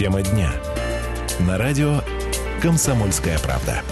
Тема 0.00 0.22
дня. 0.22 0.50
На 1.40 1.58
радио 1.58 2.00
«Комсомольская 2.62 3.38
правда». 3.38 3.82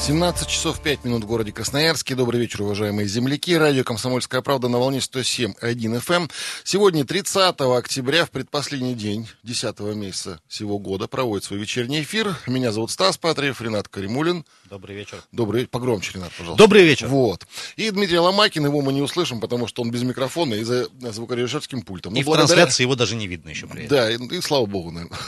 17 0.00 0.46
часов 0.46 0.80
5 0.80 1.04
минут 1.04 1.24
в 1.24 1.26
городе 1.26 1.50
Красноярске. 1.50 2.14
Добрый 2.14 2.40
вечер, 2.40 2.62
уважаемые 2.62 3.08
земляки. 3.08 3.58
Радио 3.58 3.82
«Комсомольская 3.82 4.40
правда» 4.40 4.68
на 4.68 4.78
волне 4.78 5.00
107.1 5.00 5.56
FM. 5.60 6.14
Эм. 6.14 6.30
Сегодня, 6.62 7.04
30 7.04 7.60
октября, 7.76 8.26
в 8.26 8.30
предпоследний 8.30 8.94
день 8.94 9.28
10 9.42 9.80
месяца 9.96 10.40
сего 10.48 10.78
года, 10.78 11.08
проводит 11.08 11.42
свой 11.42 11.58
вечерний 11.58 12.02
эфир. 12.02 12.36
Меня 12.46 12.70
зовут 12.70 12.92
Стас 12.92 13.18
Патриев, 13.18 13.60
Ренат 13.60 13.88
Каримулин. 13.88 14.44
Добрый 14.68 14.96
вечер. 14.96 15.22
Добрый 15.32 15.60
вечер. 15.60 15.70
Погромче, 15.70 16.12
Ренат, 16.14 16.30
пожалуйста. 16.36 16.62
Добрый 16.62 16.84
вечер. 16.84 17.06
Вот. 17.08 17.46
И 17.76 17.90
Дмитрий 17.90 18.18
Ломакин, 18.18 18.66
его 18.66 18.82
мы 18.82 18.92
не 18.92 19.00
услышим, 19.00 19.40
потому 19.40 19.66
что 19.66 19.80
он 19.80 19.90
без 19.90 20.02
микрофона 20.02 20.54
и 20.54 20.62
за 20.62 20.88
звукорежиссерским 21.00 21.82
пультом. 21.82 22.12
Но 22.12 22.20
и 22.20 22.22
благодаря... 22.22 22.46
в 22.46 22.48
трансляции 22.50 22.82
его 22.82 22.94
даже 22.94 23.16
не 23.16 23.26
видно 23.26 23.48
еще 23.48 23.66
при 23.66 23.84
этом. 23.84 23.96
Да, 23.96 24.10
и, 24.10 24.38
и 24.38 24.40
слава 24.42 24.66
богу, 24.66 24.90
наверное. 24.90 25.18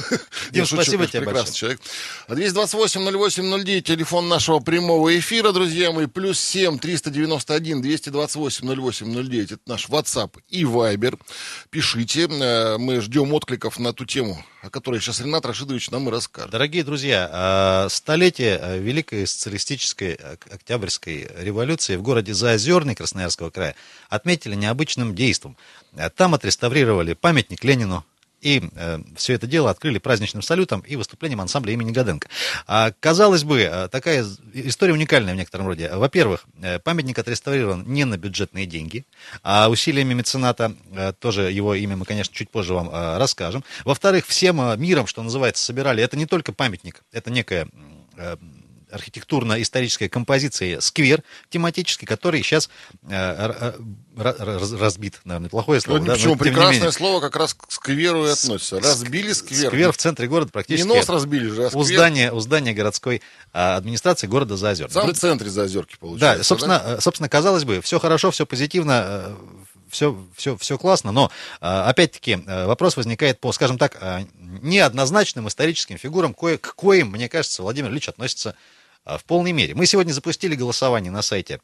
Дим, 0.50 0.66
спасибо 0.66 1.06
тебе 1.06 1.22
прекрасный 1.22 1.54
человек. 1.54 1.80
228-08-09, 2.28 3.80
телефон 3.80 4.28
нашего 4.28 4.60
прямого 4.60 5.18
эфира, 5.18 5.52
друзья 5.52 5.90
мои, 5.90 6.06
плюс 6.06 6.38
7 6.38 6.78
391 6.78 7.80
228 7.80 8.66
08 8.66 9.28
09. 9.28 9.52
Это 9.52 9.62
наш 9.66 9.88
WhatsApp 9.88 10.38
и 10.50 10.64
Viber. 10.64 11.18
Пишите, 11.70 12.28
э, 12.28 12.76
мы 12.76 13.00
ждем 13.00 13.32
откликов 13.32 13.78
на 13.78 13.94
ту 13.94 14.04
тему, 14.04 14.44
о 14.62 14.70
которой 14.70 15.00
сейчас 15.00 15.20
Ренат 15.20 15.46
Рашидович 15.46 15.90
нам 15.90 16.08
и 16.08 16.10
расскажет. 16.10 16.50
Дорогие 16.50 16.84
друзья, 16.84 17.86
э, 17.86 17.88
столетие 17.88 18.58
э, 18.60 18.78
Великой 18.78 19.26
социалистической 19.26 20.14
Октябрьской 20.14 21.30
революции 21.38 21.96
в 21.96 22.02
городе 22.02 22.34
Заозерный 22.34 22.94
Красноярского 22.94 23.50
края 23.50 23.74
отметили 24.08 24.54
необычным 24.54 25.14
действом. 25.14 25.56
Там 26.16 26.34
отреставрировали 26.34 27.14
памятник 27.14 27.64
Ленину, 27.64 28.04
и 28.40 28.62
э, 28.74 28.98
все 29.16 29.34
это 29.34 29.46
дело 29.46 29.70
открыли 29.70 29.98
праздничным 29.98 30.42
салютом 30.42 30.80
и 30.80 30.96
выступлением 30.96 31.40
ансамбля 31.40 31.72
имени 31.72 31.92
Гаденко. 31.92 32.28
А, 32.66 32.92
казалось 33.00 33.44
бы, 33.44 33.60
э, 33.60 33.88
такая 33.88 34.24
история 34.54 34.92
уникальная 34.92 35.34
в 35.34 35.36
некотором 35.36 35.66
роде. 35.66 35.90
Во-первых, 35.92 36.44
э, 36.62 36.78
памятник 36.78 37.18
отреставрирован 37.18 37.84
не 37.86 38.04
на 38.04 38.16
бюджетные 38.16 38.66
деньги, 38.66 39.04
а 39.42 39.68
усилиями 39.68 40.14
мецената, 40.14 40.74
э, 40.92 41.12
тоже 41.18 41.50
его 41.50 41.74
имя 41.74 41.96
мы, 41.96 42.04
конечно, 42.04 42.34
чуть 42.34 42.50
позже 42.50 42.74
вам 42.74 42.90
расскажем. 42.90 43.64
Во-вторых, 43.84 44.26
всем 44.26 44.60
миром, 44.80 45.06
что 45.06 45.22
называется, 45.22 45.64
собирали, 45.64 46.02
это 46.02 46.16
не 46.16 46.26
только 46.26 46.52
памятник, 46.52 47.02
это 47.12 47.30
некая 47.30 47.68
архитектурно-исторической 48.92 50.08
композиции 50.08 50.78
сквер 50.80 51.22
тематический, 51.48 52.06
который 52.06 52.42
сейчас 52.42 52.70
э, 53.08 53.72
раз, 54.16 54.72
разбит, 54.72 55.20
наверное, 55.24 55.48
плохое 55.48 55.80
слово. 55.80 56.00
Да, 56.00 56.14
почему? 56.14 56.36
Прекрасное 56.36 56.90
слово 56.90 57.20
как 57.20 57.36
раз 57.36 57.54
к 57.54 57.70
скверу 57.70 58.26
и 58.26 58.30
относится. 58.30 58.80
Разбили 58.80 59.32
сквер. 59.32 59.68
Сквер 59.68 59.92
в 59.92 59.96
центре 59.96 60.28
города 60.28 60.50
практически. 60.50 60.86
Не 60.86 60.94
нос 60.94 61.08
разбили 61.08 61.48
же, 61.48 61.66
а 61.66 61.76
у 61.76 61.82
здания, 61.84 62.32
у 62.32 62.40
здания 62.40 62.72
городской 62.72 63.22
а, 63.52 63.76
администрации 63.76 64.26
города 64.26 64.56
Заозерки. 64.56 64.92
Сам 64.92 65.12
в 65.12 65.16
центре 65.16 65.50
Заозерки 65.50 65.96
получается. 65.98 66.38
Да, 66.38 66.44
собственно, 66.44 66.78
да? 66.78 66.94
Э, 66.96 67.00
собственно, 67.00 67.28
казалось 67.28 67.64
бы, 67.64 67.80
все 67.80 67.98
хорошо, 67.98 68.30
все 68.30 68.46
позитивно, 68.46 69.36
все, 69.88 70.12
э, 70.12 70.16
все, 70.36 70.56
все 70.56 70.78
классно, 70.78 71.12
но 71.12 71.30
опять-таки 71.60 72.36
вопрос 72.46 72.96
возникает 72.96 73.40
по, 73.40 73.52
скажем 73.52 73.78
так, 73.78 74.00
неоднозначным 74.62 75.48
историческим 75.48 75.98
фигурам, 75.98 76.34
кое, 76.34 76.58
к 76.58 76.74
коим, 76.74 77.10
мне 77.10 77.28
кажется, 77.28 77.62
Владимир 77.62 77.90
Ильич 77.90 78.08
относится 78.08 78.54
в 79.04 79.24
полной 79.24 79.52
мере. 79.52 79.74
Мы 79.74 79.86
сегодня 79.86 80.12
запустили 80.12 80.54
голосование 80.54 81.10
на 81.10 81.22
сайте 81.22 81.60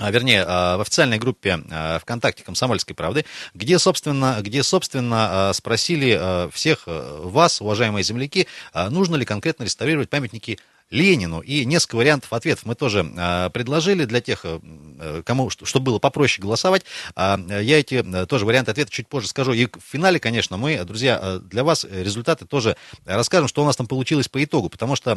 а, 0.00 0.12
вернее, 0.12 0.44
а, 0.46 0.76
в 0.76 0.82
официальной 0.82 1.18
группе 1.18 1.58
ВКонтакте 2.02 2.44
«Комсомольской 2.44 2.94
правды», 2.94 3.24
где, 3.52 3.80
собственно, 3.80 4.38
где, 4.40 4.62
собственно 4.62 5.50
спросили 5.52 6.48
всех 6.52 6.82
вас, 6.86 7.60
уважаемые 7.60 8.04
земляки, 8.04 8.46
нужно 8.90 9.16
ли 9.16 9.24
конкретно 9.24 9.64
реставрировать 9.64 10.08
памятники 10.08 10.60
Ленину. 10.90 11.40
И 11.40 11.64
несколько 11.64 11.96
вариантов 11.96 12.32
ответов 12.32 12.64
мы 12.64 12.74
тоже 12.74 13.10
э, 13.16 13.50
предложили 13.50 14.04
для 14.04 14.20
тех, 14.20 14.40
э, 14.44 15.22
кому, 15.24 15.50
чтобы 15.50 15.84
было 15.84 15.98
попроще 15.98 16.42
голосовать. 16.42 16.84
А, 17.14 17.38
я 17.60 17.78
эти 17.78 17.96
э, 17.96 18.26
тоже 18.26 18.46
варианты 18.46 18.70
ответа 18.70 18.90
чуть 18.90 19.06
позже 19.06 19.28
скажу. 19.28 19.52
И 19.52 19.66
в 19.66 19.82
финале, 19.86 20.18
конечно, 20.18 20.56
мы, 20.56 20.82
друзья, 20.84 21.40
для 21.42 21.62
вас 21.62 21.84
результаты 21.84 22.46
тоже 22.46 22.76
расскажем, 23.04 23.48
что 23.48 23.62
у 23.62 23.66
нас 23.66 23.76
там 23.76 23.86
получилось 23.86 24.28
по 24.28 24.42
итогу, 24.42 24.68
потому 24.68 24.96
что 24.96 25.14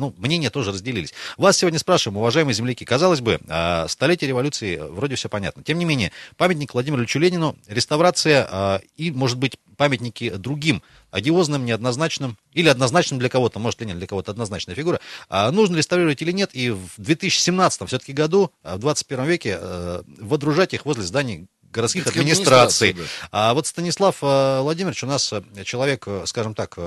ну, 0.00 0.14
мнения 0.18 0.50
тоже 0.50 0.72
разделились. 0.72 1.12
Вас 1.36 1.56
сегодня 1.56 1.78
спрашиваем, 1.78 2.18
уважаемые 2.18 2.54
земляки, 2.54 2.84
казалось 2.84 3.20
бы, 3.20 3.40
столетие 3.88 4.28
революции, 4.28 4.76
вроде 4.76 5.16
все 5.16 5.28
понятно. 5.28 5.62
Тем 5.62 5.78
не 5.78 5.84
менее, 5.84 6.12
памятник 6.36 6.74
Владимиру 6.74 7.02
Ильичу 7.02 7.18
Ленину, 7.18 7.56
реставрация 7.68 8.82
и, 8.96 9.10
может 9.10 9.38
быть, 9.38 9.58
памятники 9.76 10.30
другим 10.30 10.82
одиозным, 11.10 11.64
неоднозначным, 11.64 12.38
или 12.52 12.68
однозначным 12.68 13.18
для 13.18 13.28
кого-то, 13.28 13.58
может, 13.58 13.80
Ленин 13.80 13.98
для 13.98 14.06
кого-то 14.06 14.32
однозначная 14.32 14.74
фигура, 14.74 15.00
а 15.28 15.50
нужно 15.50 15.76
реставрировать 15.76 16.22
или 16.22 16.32
нет, 16.32 16.50
и 16.52 16.70
в 16.70 16.90
2017 16.98 17.86
все-таки 17.88 18.12
году, 18.12 18.52
а 18.62 18.76
в 18.76 18.80
21 18.80 19.24
веке, 19.24 19.58
э, 19.60 20.02
водружать 20.18 20.74
их 20.74 20.86
возле 20.86 21.04
зданий 21.04 21.46
городских 21.72 22.06
администраций. 22.06 22.94
Да. 22.94 23.02
А 23.30 23.54
вот 23.54 23.66
Станислав 23.66 24.18
э, 24.22 24.60
Владимирович 24.60 25.04
у 25.04 25.06
нас 25.06 25.32
э, 25.32 25.42
человек, 25.64 26.06
скажем 26.24 26.54
так, 26.54 26.78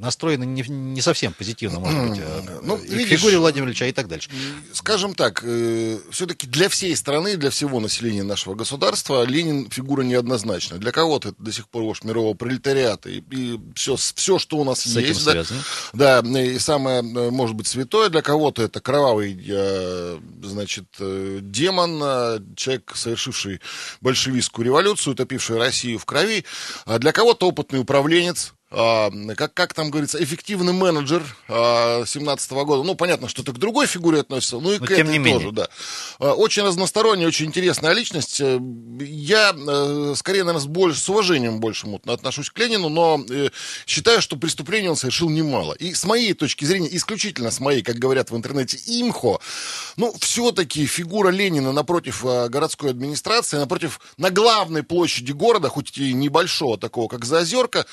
настроены 0.00 0.44
не, 0.44 0.62
не 0.62 1.00
совсем 1.00 1.32
позитивно, 1.32 1.78
может 1.78 2.10
быть, 2.10 2.20
э, 2.20 2.60
ну, 2.62 2.76
и 2.76 2.88
видишь, 2.88 3.06
к 3.06 3.18
фигуре 3.18 3.38
Владимира 3.38 3.70
Ильича 3.70 3.86
и 3.86 3.92
так 3.92 4.08
дальше. 4.08 4.30
Скажем 4.72 5.14
так, 5.14 5.42
э, 5.44 5.98
все-таки 6.10 6.46
для 6.46 6.68
всей 6.68 6.96
страны, 6.96 7.36
для 7.36 7.50
всего 7.50 7.80
населения 7.80 8.22
нашего 8.22 8.54
государства 8.54 9.24
Ленин 9.24 9.70
фигура 9.70 10.02
неоднозначная. 10.02 10.78
Для 10.78 10.92
кого-то 10.92 11.30
это 11.30 11.42
до 11.42 11.52
сих 11.52 11.68
пор 11.68 11.82
вождь 11.82 12.04
мирового 12.04 12.34
пролетариата 12.34 13.10
и, 13.10 13.22
и 13.30 13.60
все, 13.74 13.96
все, 13.96 14.38
что 14.38 14.56
у 14.56 14.64
нас 14.64 14.80
С 14.80 14.96
есть. 14.96 15.24
Да, 15.92 16.22
да, 16.22 16.40
и 16.40 16.58
самое, 16.58 17.00
э, 17.00 17.30
может 17.30 17.54
быть, 17.54 17.66
святое, 17.66 18.08
для 18.08 18.22
кого-то 18.22 18.62
это 18.62 18.80
кровавый, 18.80 19.38
значит, 20.42 20.86
демон, 20.98 22.00
человек, 22.56 22.92
совершивший 22.94 23.60
большевистскую 24.00 24.64
революцию, 24.64 25.12
утопивший 25.12 25.58
Россию 25.58 25.98
в 25.98 26.06
крови, 26.06 26.44
а 26.86 26.98
для 26.98 27.12
кого-то 27.12 27.48
опытный 27.48 27.80
управленец, 27.80 28.52
а, 28.52 28.59
как, 28.70 29.52
как 29.52 29.74
там 29.74 29.90
говорится, 29.90 30.22
эффективный 30.22 30.72
менеджер 30.72 31.22
2017 31.48 32.52
а, 32.52 32.64
года. 32.64 32.84
Ну, 32.84 32.94
понятно, 32.94 33.28
что 33.28 33.42
это 33.42 33.52
к 33.52 33.58
другой 33.58 33.88
фигуре 33.88 34.20
относится, 34.20 34.60
ну 34.60 34.72
и 34.72 34.78
но 34.78 34.86
к 34.86 34.90
этой 34.92 35.04
тоже, 35.06 35.18
менее. 35.18 35.52
да. 35.52 35.68
А, 36.20 36.34
очень 36.34 36.62
разносторонняя, 36.62 37.26
очень 37.26 37.46
интересная 37.46 37.92
личность. 37.92 38.40
Э, 38.40 38.60
я, 39.00 39.52
э, 39.56 40.14
скорее, 40.16 40.44
наверное, 40.44 40.62
с, 40.62 40.66
больше, 40.66 41.00
с 41.00 41.08
уважением 41.08 41.58
большим 41.58 42.00
отношусь 42.06 42.50
к 42.50 42.58
Ленину, 42.60 42.88
но 42.88 43.20
э, 43.28 43.48
считаю, 43.88 44.22
что 44.22 44.36
преступлений 44.36 44.88
он 44.88 44.96
совершил 44.96 45.30
немало. 45.30 45.72
И 45.74 45.92
с 45.92 46.04
моей 46.04 46.34
точки 46.34 46.64
зрения, 46.64 46.94
исключительно 46.96 47.50
с 47.50 47.58
моей, 47.58 47.82
как 47.82 47.96
говорят 47.96 48.30
в 48.30 48.36
интернете, 48.36 48.78
имхо, 48.86 49.40
ну, 49.96 50.14
все-таки 50.20 50.86
фигура 50.86 51.30
Ленина 51.30 51.72
напротив 51.72 52.22
городской 52.22 52.90
администрации, 52.90 53.56
напротив, 53.56 54.00
на 54.16 54.30
главной 54.30 54.84
площади 54.84 55.32
города, 55.32 55.68
хоть 55.68 55.98
и 55.98 56.12
небольшого 56.12 56.78
такого, 56.78 57.08
как 57.08 57.24
Заозерка, 57.24 57.84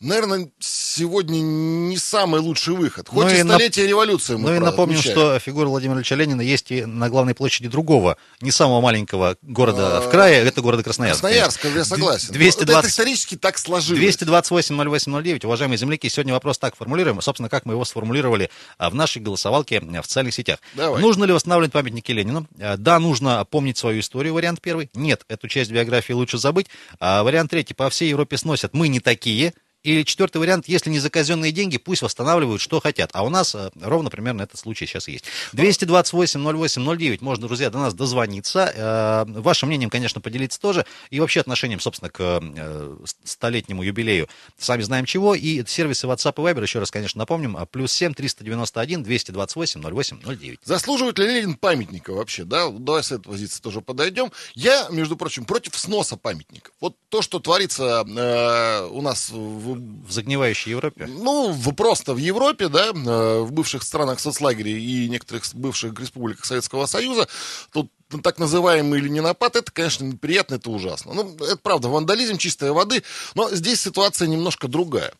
наверное, 0.00 0.50
сегодня 0.60 1.38
не 1.38 1.96
самый 1.96 2.40
лучший 2.40 2.74
выход. 2.74 3.08
Хоть 3.08 3.26
ну 3.26 3.30
и 3.30 3.42
столетие 3.42 3.84
нап... 3.84 3.90
революции 3.90 4.36
мы 4.36 4.50
Ну 4.50 4.56
и 4.56 4.58
напомним, 4.58 4.98
отмечаем. 4.98 5.18
что 5.18 5.38
фигура 5.38 5.66
Владимира 5.66 5.98
Ильича 5.98 6.14
Ленина 6.14 6.40
есть 6.40 6.70
и 6.70 6.84
на 6.84 7.08
главной 7.08 7.34
площади 7.34 7.68
другого, 7.68 8.16
не 8.40 8.50
самого 8.50 8.80
маленького 8.80 9.36
города 9.42 9.98
а... 9.98 10.00
в 10.00 10.10
крае, 10.10 10.44
это 10.44 10.60
города 10.62 10.82
Красноярск. 10.82 11.20
Красноярск, 11.20 11.64
я 11.64 11.84
согласен. 11.84 12.32
220... 12.32 12.78
Это 12.78 12.88
исторически 12.88 13.36
так 13.36 13.58
сложилось. 13.58 14.16
228-08-09, 14.16 15.46
уважаемые 15.46 15.78
земляки, 15.78 16.08
сегодня 16.08 16.32
вопрос 16.32 16.58
так 16.58 16.76
формулируем, 16.76 17.20
собственно, 17.20 17.48
как 17.48 17.66
мы 17.66 17.74
его 17.74 17.84
сформулировали 17.84 18.50
а, 18.78 18.90
в 18.90 18.94
нашей 18.94 19.20
голосовалке 19.20 19.78
а, 19.80 20.02
в 20.02 20.06
социальных 20.06 20.34
сетях. 20.34 20.60
Давай. 20.74 21.02
Нужно 21.02 21.24
ли 21.24 21.32
восстанавливать 21.32 21.72
памятники 21.72 22.12
Ленину? 22.12 22.46
А, 22.60 22.76
да, 22.76 22.98
нужно 22.98 23.44
помнить 23.44 23.78
свою 23.78 24.00
историю, 24.00 24.34
вариант 24.34 24.60
первый. 24.60 24.90
Нет, 24.94 25.24
эту 25.28 25.48
часть 25.48 25.70
биографии 25.70 26.12
лучше 26.12 26.38
забыть. 26.38 26.66
Вариант 27.00 27.50
третий, 27.50 27.74
по 27.74 27.90
всей 27.90 28.10
Европе 28.10 28.36
сносят 28.36 28.74
«мы 28.74 28.88
не 28.88 29.00
такие», 29.00 29.54
или 29.84 30.02
четвертый 30.02 30.38
вариант, 30.38 30.68
если 30.68 30.90
не 30.90 30.98
за 30.98 31.08
казенные 31.08 31.52
деньги, 31.52 31.78
пусть 31.78 32.02
восстанавливают, 32.02 32.60
что 32.60 32.80
хотят. 32.80 33.10
А 33.12 33.22
у 33.22 33.30
нас 33.30 33.54
э, 33.54 33.70
ровно 33.80 34.10
примерно 34.10 34.42
этот 34.42 34.58
случай 34.58 34.86
сейчас 34.86 35.06
есть. 35.06 35.24
228-08-09, 35.52 37.18
можно, 37.20 37.46
друзья, 37.46 37.70
до 37.70 37.78
нас 37.78 37.94
дозвониться. 37.94 38.72
Э, 38.74 39.24
вашим 39.26 39.68
мнением, 39.68 39.88
конечно, 39.88 40.20
поделиться 40.20 40.60
тоже. 40.60 40.84
И 41.10 41.20
вообще 41.20 41.40
отношением, 41.40 41.78
собственно, 41.78 42.10
к 42.10 42.18
э, 42.20 42.96
столетнему 43.22 43.84
юбилею. 43.84 44.28
Сами 44.58 44.82
знаем 44.82 45.04
чего. 45.04 45.34
И 45.36 45.64
сервисы 45.66 46.06
WhatsApp 46.08 46.34
и 46.36 46.52
Viber, 46.52 46.62
еще 46.62 46.80
раз, 46.80 46.90
конечно, 46.90 47.18
напомним. 47.18 47.56
Плюс 47.70 47.92
7 47.92 48.14
391 48.14 49.04
228 49.04 49.80
08 49.80 50.20
09. 50.24 50.58
Заслуживает 50.64 51.18
ли 51.18 51.26
Ленин 51.26 51.54
памятника 51.54 52.12
вообще, 52.12 52.44
да? 52.44 52.68
Давай 52.68 53.04
с 53.04 53.12
этой 53.12 53.30
позиции 53.30 53.62
тоже 53.62 53.80
подойдем. 53.80 54.32
Я, 54.54 54.88
между 54.90 55.16
прочим, 55.16 55.44
против 55.44 55.78
сноса 55.78 56.16
памятников. 56.16 56.72
Вот 56.80 56.96
то, 57.10 57.22
что 57.22 57.38
творится 57.38 58.04
э, 58.04 58.88
у 58.90 59.02
нас 59.02 59.30
в 59.30 59.67
в 59.74 60.10
загнивающей 60.10 60.70
Европе? 60.72 61.06
Ну, 61.06 61.50
в, 61.52 61.72
просто 61.72 62.14
в 62.14 62.18
Европе, 62.18 62.68
да, 62.68 62.88
э, 62.88 63.40
в 63.40 63.52
бывших 63.52 63.82
странах 63.82 64.20
соцлагерей 64.20 64.78
и 64.80 65.08
некоторых 65.08 65.44
бывших 65.54 65.98
республиках 66.00 66.44
Советского 66.44 66.86
Союза. 66.86 67.28
Тут 67.72 67.90
так 68.22 68.38
называемый 68.38 69.00
ленинопад, 69.00 69.56
это, 69.56 69.70
конечно, 69.70 70.04
неприятно, 70.04 70.54
это 70.54 70.70
ужасно. 70.70 71.12
Ну, 71.12 71.36
это 71.36 71.56
правда, 71.56 71.88
вандализм 71.88 72.38
чистой 72.38 72.72
воды, 72.72 73.02
но 73.34 73.50
здесь 73.50 73.80
ситуация 73.80 74.28
немножко 74.28 74.66
другая. 74.68 75.12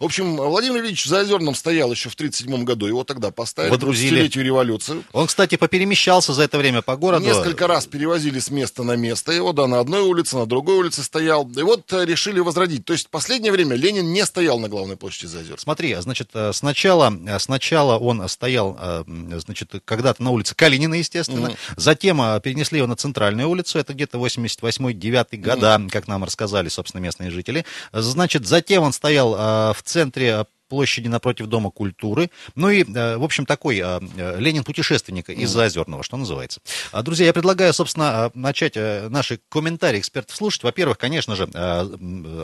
В 0.00 0.04
общем, 0.04 0.36
Владимир 0.36 0.80
Ильич 0.80 1.04
в 1.04 1.08
Заозерном 1.08 1.54
стоял 1.54 1.90
еще 1.92 2.08
в 2.08 2.14
1937 2.14 2.64
году, 2.64 2.86
его 2.86 3.04
тогда 3.04 3.30
поставили, 3.30 3.70
Водрузили. 3.70 4.20
20-летию 4.20 4.44
революцию. 4.44 5.04
Он, 5.12 5.26
кстати, 5.26 5.56
поперемещался 5.56 6.32
за 6.32 6.42
это 6.42 6.58
время 6.58 6.82
по 6.82 6.96
городу. 6.96 7.24
Несколько 7.24 7.66
раз 7.66 7.86
перевозили 7.86 8.40
с 8.40 8.50
места 8.50 8.82
на 8.82 8.96
место 8.96 9.32
его, 9.32 9.52
да, 9.52 9.66
на 9.66 9.78
одной 9.80 10.02
улице, 10.02 10.36
на 10.36 10.46
другой 10.46 10.76
улице 10.76 11.02
стоял. 11.02 11.48
И 11.48 11.62
вот 11.62 11.92
э, 11.92 12.04
решили 12.04 12.40
возродить. 12.40 12.84
То 12.84 12.92
есть 12.92 13.06
в 13.06 13.10
последнее 13.10 13.52
время 13.52 13.76
Ленин 13.76 14.12
не 14.12 14.24
стоял 14.26 14.58
на 14.58 14.68
главной 14.68 14.96
площади 14.96 15.26
Заозерска. 15.26 15.60
Смотри, 15.60 15.94
значит, 15.96 16.30
э, 16.34 16.52
сначала, 16.52 17.12
э, 17.26 17.38
сначала 17.38 17.98
он 17.98 18.28
стоял, 18.28 18.78
значит, 19.06 19.72
когда-то 19.84 20.22
на 20.22 20.30
улице 20.30 20.54
Калинина, 20.54 20.94
естественно. 20.94 21.48
Мгм. 21.48 21.56
Затем 21.76 22.20
перенесли 22.40 22.78
его 22.78 22.86
на 22.86 22.96
центральную 22.96 23.48
улицу. 23.48 23.78
Это 23.78 23.94
где-то 23.94 24.18
88-9 24.18 25.36
года, 25.36 25.80
как 25.90 26.08
нам 26.08 26.24
рассказали, 26.24 26.68
собственно, 26.68 27.00
местные 27.00 27.30
жители. 27.30 27.64
Значит, 27.92 28.46
затем 28.46 28.82
он 28.82 28.92
стоял 28.92 29.34
э, 29.34 29.38
в 29.74 29.82
центре 29.82 30.46
площади 30.72 31.08
напротив 31.08 31.48
Дома 31.48 31.70
культуры. 31.70 32.30
Ну 32.54 32.70
и, 32.70 32.82
э, 32.82 33.16
в 33.18 33.24
общем, 33.24 33.44
такой 33.44 33.78
э, 33.78 34.00
э, 34.16 34.40
Ленин-путешественник 34.40 35.28
из 35.28 35.50
Заозерного, 35.50 36.02
что 36.02 36.16
называется. 36.16 36.62
А, 36.92 37.02
Друзья, 37.02 37.26
я 37.26 37.34
предлагаю, 37.34 37.74
собственно, 37.74 38.30
начать 38.32 38.76
наши 39.10 39.38
комментарии 39.50 39.98
экспертов 39.98 40.34
слушать. 40.34 40.62
Во-первых, 40.62 40.96
конечно 40.96 41.36
же, 41.36 41.44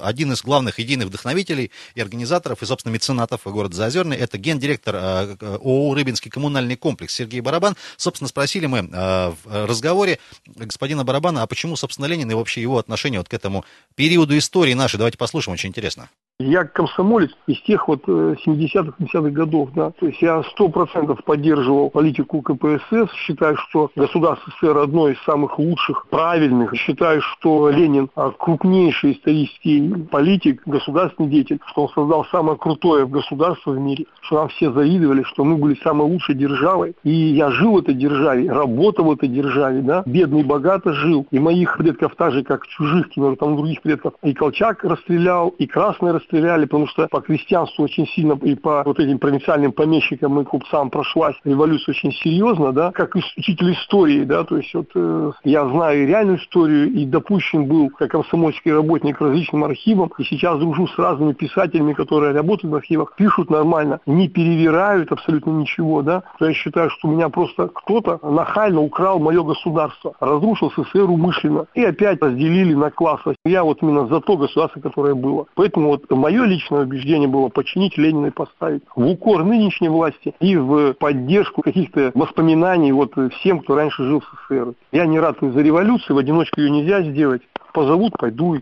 один 0.02 0.32
из 0.32 0.42
главных 0.42 0.78
идейных 0.78 1.06
вдохновителей 1.06 1.70
и 1.94 2.00
организаторов, 2.02 2.62
и, 2.62 2.66
собственно, 2.66 2.92
меценатов 2.92 3.40
города 3.44 3.74
Заозерный, 3.74 4.18
это 4.18 4.36
гендиректор 4.36 4.96
ООО 4.96 5.94
«Рыбинский 5.94 6.30
коммунальный 6.30 6.76
комплекс» 6.76 7.14
Сергей 7.14 7.40
Барабан. 7.40 7.76
Собственно, 7.96 8.28
спросили 8.28 8.66
мы 8.66 8.82
в 8.82 9.66
разговоре 9.66 10.18
господина 10.46 11.02
Барабана, 11.02 11.42
а 11.42 11.46
почему, 11.46 11.76
собственно, 11.76 12.04
Ленин 12.04 12.30
и 12.30 12.34
вообще 12.34 12.60
его 12.60 12.76
отношение 12.76 13.20
вот 13.20 13.30
к 13.30 13.32
этому 13.32 13.64
периоду 13.94 14.36
истории 14.36 14.74
нашей. 14.74 14.98
Давайте 14.98 15.16
послушаем, 15.16 15.54
очень 15.54 15.70
интересно. 15.70 16.10
Я 16.40 16.62
комсомолец 16.62 17.32
из 17.48 17.60
тех 17.62 17.88
вот 17.88 18.04
э, 18.06 18.36
70-х, 18.46 18.92
70-х 19.00 19.30
годов, 19.30 19.70
да. 19.74 19.90
То 19.98 20.06
есть 20.06 20.22
я 20.22 20.44
сто 20.44 20.68
процентов 20.68 21.24
поддерживал 21.24 21.90
политику 21.90 22.42
КПСС, 22.42 23.12
считаю, 23.12 23.56
что 23.56 23.90
государство 23.96 24.52
СССР 24.52 24.78
одно 24.78 25.08
из 25.08 25.20
самых 25.24 25.58
лучших, 25.58 26.06
правильных. 26.06 26.76
Считаю, 26.76 27.22
что 27.22 27.70
Ленин 27.70 28.08
а, 28.14 28.30
крупнейший 28.30 29.14
исторический 29.14 29.92
политик, 30.12 30.62
государственный 30.64 31.28
деятель, 31.28 31.58
что 31.66 31.86
он 31.86 31.88
создал 31.88 32.24
самое 32.26 32.56
крутое 32.56 33.08
государство 33.08 33.72
в 33.72 33.78
мире, 33.80 34.06
что 34.20 34.36
нам 34.36 34.48
все 34.50 34.70
завидовали, 34.70 35.24
что 35.24 35.42
мы 35.42 35.56
были 35.56 35.74
самой 35.82 36.06
лучшей 36.06 36.36
державой. 36.36 36.94
И 37.02 37.10
я 37.10 37.50
жил 37.50 37.72
в 37.72 37.78
этой 37.78 37.94
державе, 37.94 38.48
работал 38.48 39.06
в 39.06 39.12
этой 39.12 39.28
державе, 39.28 39.80
да. 39.80 40.04
Бедный 40.06 40.44
богато 40.44 40.92
жил. 40.92 41.26
И 41.32 41.40
моих 41.40 41.76
предков 41.78 42.14
так 42.14 42.30
же, 42.30 42.44
как 42.44 42.64
чужих, 42.68 43.08
там 43.40 43.56
других 43.56 43.82
предков. 43.82 44.14
И 44.22 44.32
Колчак 44.34 44.84
расстрелял, 44.84 45.48
и 45.48 45.66
Красный 45.66 46.12
расстреляли, 46.28 46.64
потому 46.66 46.86
что 46.86 47.08
по 47.08 47.20
крестьянству 47.20 47.84
очень 47.84 48.06
сильно 48.06 48.38
и 48.42 48.54
по 48.54 48.82
вот 48.84 48.98
этим 48.98 49.18
провинциальным 49.18 49.72
помещикам 49.72 50.40
и 50.40 50.44
купцам 50.44 50.90
прошлась 50.90 51.36
революция 51.44 51.92
очень 51.92 52.12
серьезно, 52.12 52.72
да, 52.72 52.92
как 52.92 53.14
учитель 53.14 53.72
истории, 53.72 54.24
да, 54.24 54.44
то 54.44 54.56
есть 54.56 54.72
вот 54.74 54.88
э, 54.94 55.32
я 55.44 55.66
знаю 55.68 56.06
реальную 56.06 56.38
историю, 56.38 56.92
и 56.92 57.04
допущен 57.04 57.66
был 57.66 57.90
как 57.90 58.10
комсомольский 58.10 58.72
работник 58.72 59.18
к 59.18 59.20
различным 59.20 59.64
архивам, 59.64 60.10
и 60.18 60.24
сейчас 60.24 60.58
дружу 60.58 60.86
с 60.86 60.98
разными 60.98 61.32
писателями, 61.32 61.92
которые 61.92 62.32
работают 62.32 62.72
в 62.72 62.76
архивах, 62.76 63.14
пишут 63.16 63.50
нормально, 63.50 64.00
не 64.06 64.28
перевирают 64.28 65.10
абсолютно 65.12 65.50
ничего, 65.50 66.02
да, 66.02 66.22
то 66.38 66.46
я 66.46 66.52
считаю, 66.52 66.90
что 66.90 67.08
у 67.08 67.12
меня 67.12 67.28
просто 67.28 67.68
кто-то 67.68 68.18
нахально 68.22 68.80
украл 68.80 69.18
мое 69.18 69.42
государство, 69.42 70.14
разрушил 70.20 70.72
СССР 70.72 71.10
умышленно, 71.10 71.66
и 71.74 71.84
опять 71.84 72.20
разделили 72.22 72.74
на 72.74 72.90
классы. 72.90 73.36
Я 73.44 73.64
вот 73.64 73.82
именно 73.82 74.06
за 74.06 74.20
то 74.20 74.36
государство, 74.36 74.80
которое 74.80 75.14
было. 75.14 75.46
Поэтому 75.54 75.88
вот 75.88 76.04
мое 76.18 76.44
личное 76.44 76.82
убеждение 76.82 77.28
было 77.28 77.48
починить 77.48 77.96
Ленина 77.96 78.26
и 78.26 78.30
поставить 78.30 78.82
в 78.94 79.06
укор 79.06 79.44
нынешней 79.44 79.88
власти 79.88 80.34
и 80.40 80.56
в 80.56 80.94
поддержку 80.94 81.62
каких-то 81.62 82.12
воспоминаний 82.14 82.92
вот 82.92 83.14
всем, 83.34 83.60
кто 83.60 83.76
раньше 83.76 84.04
жил 84.04 84.20
в 84.20 84.24
СССР. 84.24 84.74
Я 84.92 85.06
не 85.06 85.18
рад 85.18 85.36
за 85.40 85.60
революцию, 85.60 86.16
в 86.16 86.18
одиночку 86.18 86.60
ее 86.60 86.70
нельзя 86.70 87.02
сделать. 87.02 87.42
Позовут, 87.72 88.12
пойду. 88.18 88.60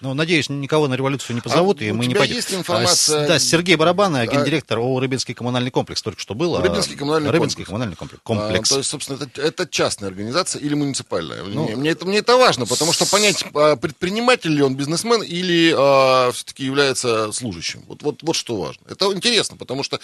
Ну, 0.00 0.14
надеюсь, 0.14 0.48
никого 0.48 0.88
на 0.88 0.94
революцию 0.94 1.36
не 1.36 1.40
позовут, 1.40 1.80
А 1.80 1.84
и 1.84 1.92
мы 1.92 2.06
не 2.06 2.14
пойдем. 2.16 2.34
есть 2.34 2.52
информация- 2.52 3.24
А, 3.24 3.28
да, 3.28 3.38
Сергей 3.38 3.76
Барабан, 3.76 4.14
гендиректор 4.26 4.78
ООО 4.78 4.98
«Рыбинский 4.98 5.32
коммунальный 5.32 5.70
комплекс», 5.70 6.02
только 6.02 6.20
что 6.20 6.34
был. 6.34 6.56
а, 6.56 6.60
Рыбинский 6.60 6.96
коммунальный 6.96 7.30
Рыбинский 7.30 7.64
комплекс. 7.64 7.68
коммунальный 7.68 7.96
комплекс. 8.24 8.70
А, 8.70 8.74
то 8.74 8.78
есть, 8.78 8.90
собственно, 8.90 9.22
это, 9.22 9.40
это 9.40 9.66
частная 9.68 10.08
организация 10.08 10.60
или 10.60 10.74
муниципальная. 10.74 11.44
Ну, 11.44 11.66
мне, 11.66 11.76
мне 11.76 11.90
это, 11.90 12.04
мне 12.04 12.18
это 12.18 12.36
важно, 12.36 12.66
потому 12.66 12.92
что 12.92 13.06
понять, 13.06 13.44
а, 13.54 13.76
предприниматель 13.76 14.50
ли 14.50 14.62
он 14.62 14.74
бизнесмен 14.74 15.22
или 15.22 15.70
все-таки 16.32 16.64
является 16.64 17.30
служащим. 17.30 17.84
Вот, 17.86 18.02
вот, 18.02 18.22
вот 18.24 18.34
что 18.34 18.56
важно. 18.56 18.82
Это 18.88 19.06
интересно, 19.12 19.56
потому 19.56 19.84
что 19.84 20.00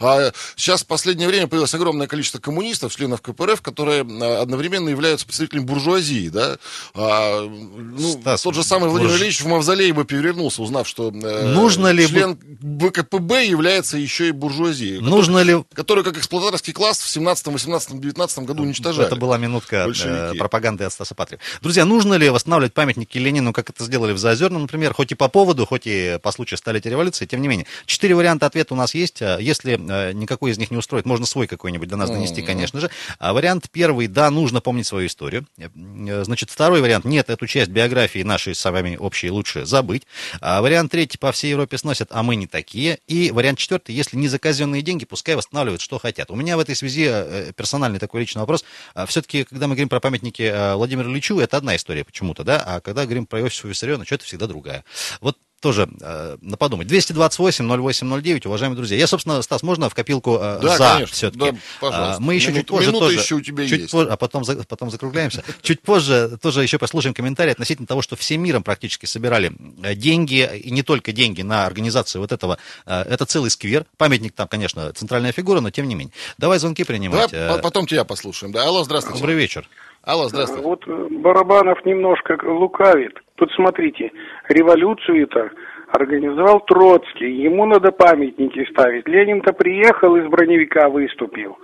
а, 0.00 0.32
сейчас 0.56 0.82
в 0.82 0.86
последнее 0.86 1.28
время 1.28 1.46
появилось 1.46 1.74
огромное 1.74 2.06
количество 2.06 2.38
коммунистов, 2.38 2.94
членов 2.96 3.20
КПРФ, 3.20 3.60
которые 3.60 4.00
а, 4.02 4.40
одновременно 4.40 4.88
являются 4.88 5.26
представителями 5.26 5.64
буржуазии. 5.64 6.30
Да? 6.30 6.56
А, 6.94 7.42
ну, 7.46 8.12
Стас, 8.20 8.40
тот 8.42 8.54
же 8.54 8.64
самый 8.64 8.88
Владимир 8.88 9.12
Ильич 9.22 9.40
в 9.40 9.46
мавзолее 9.46 9.92
бы 9.92 10.04
перевернулся, 10.04 10.62
узнав, 10.62 10.86
что 10.86 11.08
э, 11.10 11.54
Нужно 11.54 11.90
ли 11.92 12.06
член 12.06 12.38
ВКПБ 12.60 13.46
является 13.46 13.96
еще 13.98 14.28
и 14.28 14.30
буржуазией. 14.32 15.00
Нужно 15.00 15.42
ли... 15.42 15.64
Который 15.74 16.04
как 16.04 16.18
эксплуататорский 16.18 16.72
класс 16.72 17.00
в 17.00 17.08
17, 17.08 17.46
18, 17.48 18.00
19 18.00 18.38
году 18.40 18.62
уничтожали. 18.62 19.06
Это 19.06 19.16
была 19.16 19.38
минутка 19.38 19.76
э, 19.76 19.84
Большевики. 19.86 20.38
пропаганды 20.38 20.84
от 20.84 20.92
Стаса 20.92 21.14
Патриева. 21.14 21.42
Друзья, 21.60 21.84
нужно 21.84 22.14
ли 22.14 22.28
восстанавливать 22.28 22.74
памятники 22.74 23.18
Ленину, 23.18 23.52
как 23.52 23.70
это 23.70 23.84
сделали 23.84 24.12
в 24.12 24.18
Заозерном, 24.18 24.62
например, 24.62 24.92
хоть 24.94 25.12
и 25.12 25.14
по 25.14 25.28
поводу, 25.28 25.66
хоть 25.66 25.86
и 25.86 26.18
по 26.22 26.32
случаю 26.32 26.58
столетия 26.58 26.90
революции, 26.90 27.26
тем 27.26 27.40
не 27.42 27.48
менее. 27.48 27.66
Четыре 27.86 28.14
варианта 28.14 28.46
ответа 28.46 28.74
у 28.74 28.76
нас 28.76 28.94
есть. 28.94 29.22
А 29.22 29.38
Если 29.38 29.78
э, 29.78 30.12
никакой 30.12 30.50
из 30.52 30.58
них 30.58 30.70
не 30.70 30.76
устроит, 30.76 31.06
можно 31.06 31.26
свой 31.26 31.46
какой-нибудь 31.46 31.88
до 31.88 31.96
нас 31.96 32.10
донести, 32.10 32.42
конечно 32.42 32.80
же. 32.80 32.90
А 33.18 33.32
вариант 33.32 33.68
первый, 33.70 34.06
да, 34.06 34.30
нужно 34.30 34.60
помнить 34.60 34.86
свою 34.86 35.06
историю. 35.06 35.46
Э, 35.58 36.24
Значит, 36.24 36.50
второй 36.50 36.80
вариант, 36.80 37.04
нет, 37.04 37.30
эту 37.30 37.46
часть 37.46 37.70
биографии 37.70 38.22
нашей 38.22 38.54
с 38.54 38.70
вами 38.70 38.96
общей 39.02 39.30
лучше 39.30 39.66
забыть. 39.66 40.06
А 40.40 40.62
вариант 40.62 40.92
третий, 40.92 41.18
по 41.18 41.32
всей 41.32 41.50
Европе 41.50 41.78
сносят, 41.78 42.08
а 42.10 42.22
мы 42.22 42.36
не 42.36 42.46
такие. 42.46 42.98
И 43.06 43.30
вариант 43.30 43.58
четвертый, 43.58 43.94
если 43.94 44.16
не 44.16 44.28
за 44.28 44.38
казенные 44.38 44.82
деньги, 44.82 45.04
пускай 45.04 45.34
восстанавливают, 45.36 45.80
что 45.80 45.98
хотят. 45.98 46.30
У 46.30 46.36
меня 46.36 46.56
в 46.56 46.60
этой 46.60 46.74
связи 46.74 47.06
э, 47.08 47.52
персональный 47.54 47.98
такой 47.98 48.20
личный 48.20 48.40
вопрос. 48.40 48.64
Все-таки, 49.06 49.44
когда 49.44 49.66
мы 49.66 49.74
говорим 49.74 49.88
про 49.88 50.00
памятники 50.00 50.42
э, 50.42 50.74
Владимиру 50.74 51.10
Ильичу, 51.10 51.38
это 51.38 51.56
одна 51.56 51.76
история 51.76 52.04
почему-то, 52.04 52.44
да, 52.44 52.62
а 52.64 52.80
когда 52.80 53.04
говорим 53.04 53.26
про 53.26 53.40
Иосифа 53.40 53.68
Виссарионовича, 53.68 54.16
это 54.16 54.24
всегда 54.24 54.46
другая. 54.46 54.84
Вот 55.20 55.38
тоже 55.62 55.88
э, 56.00 56.36
на 56.42 56.56
подумать. 56.58 56.88
228-08-09, 56.88 58.46
уважаемые 58.46 58.76
друзья. 58.76 58.98
Я, 58.98 59.06
собственно, 59.06 59.40
Стас, 59.42 59.62
можно 59.62 59.88
в 59.88 59.94
копилку 59.94 60.36
э, 60.40 60.58
Да, 60.60 60.76
за 60.76 60.92
конечно. 60.94 61.14
все-таки? 61.14 61.52
Да, 61.52 61.56
пожалуйста. 61.80 62.22
мы 62.22 62.34
еще 62.34 62.48
Минут- 62.48 62.60
чуть 62.60 62.66
позже 62.68 62.92
тоже, 62.92 63.18
еще 63.18 63.34
у 63.36 63.40
тебя 63.40 63.66
чуть 63.66 63.80
есть. 63.82 63.92
позже, 63.92 64.10
а 64.10 64.16
потом, 64.16 64.44
потом 64.68 64.90
закругляемся. 64.90 65.42
Чуть 65.62 65.80
позже 65.82 66.38
тоже 66.42 66.62
еще 66.62 66.78
послушаем 66.78 67.14
комментарий 67.14 67.52
относительно 67.52 67.86
того, 67.86 68.02
что 68.02 68.16
всем 68.16 68.42
миром 68.42 68.62
практически 68.62 69.06
собирали 69.06 69.52
э, 69.82 69.94
деньги, 69.94 70.48
и 70.62 70.70
не 70.70 70.82
только 70.82 71.12
деньги 71.12 71.42
на 71.42 71.64
организацию 71.66 72.20
вот 72.20 72.32
этого. 72.32 72.58
э, 72.86 73.02
Это 73.02 73.24
целый 73.24 73.50
сквер. 73.50 73.86
Памятник 73.96 74.34
там, 74.34 74.48
конечно, 74.48 74.92
центральная 74.92 75.32
фигура, 75.32 75.60
но 75.60 75.70
тем 75.70 75.88
не 75.88 75.94
менее. 75.94 76.12
Давай 76.38 76.58
звонки 76.58 76.82
Давай 76.84 76.98
принимать. 76.98 77.30
по- 77.30 77.36
Э, 77.36 77.58
потом 77.62 77.86
тебя 77.86 78.04
послушаем. 78.04 78.52
Да, 78.52 78.64
алло, 78.64 78.84
здравствуйте. 78.84 79.18
Добрый 79.20 79.36
вечер. 79.36 79.68
Алло, 80.04 80.24
здравствуйте. 80.24 80.66
Вот 80.66 80.82
э, 80.88 81.08
Барабанов 81.10 81.84
немножко 81.84 82.36
лукавит. 82.44 83.20
Тут 83.36 83.52
смотрите, 83.52 84.10
революцию-то 84.48 85.50
организовал 85.92 86.60
Троцкий, 86.60 87.30
ему 87.42 87.66
надо 87.66 87.92
памятники 87.92 88.68
ставить. 88.70 89.06
Ленин-то 89.06 89.52
приехал 89.52 90.16
из 90.16 90.26
броневика 90.26 90.88
выступил. 90.88 91.56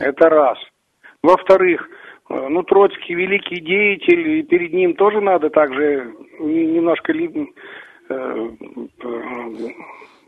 Это 0.00 0.28
раз. 0.28 0.58
Во-вторых, 1.22 1.88
э, 2.28 2.46
ну, 2.48 2.62
Троцкий 2.62 3.14
великий 3.14 3.60
деятель, 3.60 4.38
и 4.38 4.42
перед 4.44 4.72
ним 4.72 4.94
тоже 4.94 5.20
надо 5.20 5.50
также 5.50 6.14
не- 6.38 6.66
немножко 6.66 7.12
э, 7.12 7.46
э, 8.08 8.50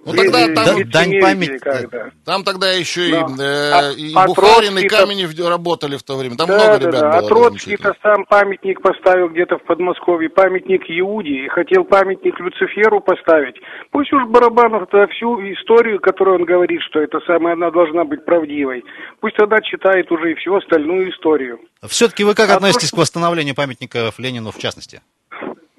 Ну, 0.04 0.12
тогда 0.14 0.46
там- 0.54 0.90
Дань 0.90 1.20
памяти-. 1.20 2.12
Там 2.24 2.42
тогда 2.42 2.72
еще 2.72 3.08
и, 3.08 3.12
э, 3.12 3.92
и 3.94 4.12
А- 4.14 4.24
а 4.24 4.26
Бухарин, 4.26 4.76
и 4.78 4.88
Каменев 4.88 5.30
работали 5.48 5.96
в 5.96 6.02
то 6.02 6.16
время. 6.16 6.36
Там 6.36 6.48
Да, 6.48 6.54
много 6.56 6.78
да, 6.78 6.86
ребят 6.88 7.00
да. 7.00 7.10
было. 7.10 7.18
А 7.18 7.28
Троцкий-то 7.28 7.94
сам 8.02 8.24
памятник 8.24 8.82
поставил 8.82 9.28
где-то 9.28 9.58
в 9.58 9.64
Подмосковье, 9.64 10.28
памятник 10.28 10.82
Иуде, 10.88 11.44
и 11.44 11.48
хотел 11.48 11.84
памятник 11.84 12.38
Люциферу 12.40 13.00
поставить. 13.00 13.54
Пусть 13.92 14.12
уж 14.12 14.24
Барабанов 14.28 14.88
то 14.90 15.06
всю 15.08 15.38
историю, 15.52 16.00
которую 16.00 16.40
он 16.40 16.44
говорит, 16.44 16.80
что 16.90 17.00
это 17.00 17.20
самое, 17.26 17.52
она 17.54 17.70
должна 17.70 18.04
быть 18.04 18.24
правдивой, 18.24 18.84
пусть 19.20 19.36
тогда 19.36 19.60
читает 19.60 20.10
уже 20.10 20.32
и 20.32 20.34
всю 20.34 20.54
остальную 20.56 21.10
историю. 21.10 21.60
Все-таки 21.86 22.24
вы 22.24 22.34
как 22.34 22.50
А 22.50 22.56
относитесь 22.56 22.90
то, 22.90 22.96
к 22.96 23.00
восстановлению 23.00 23.54
памятников 23.54 24.18
Ленину 24.18 24.50
в 24.50 24.58
частности? 24.58 25.00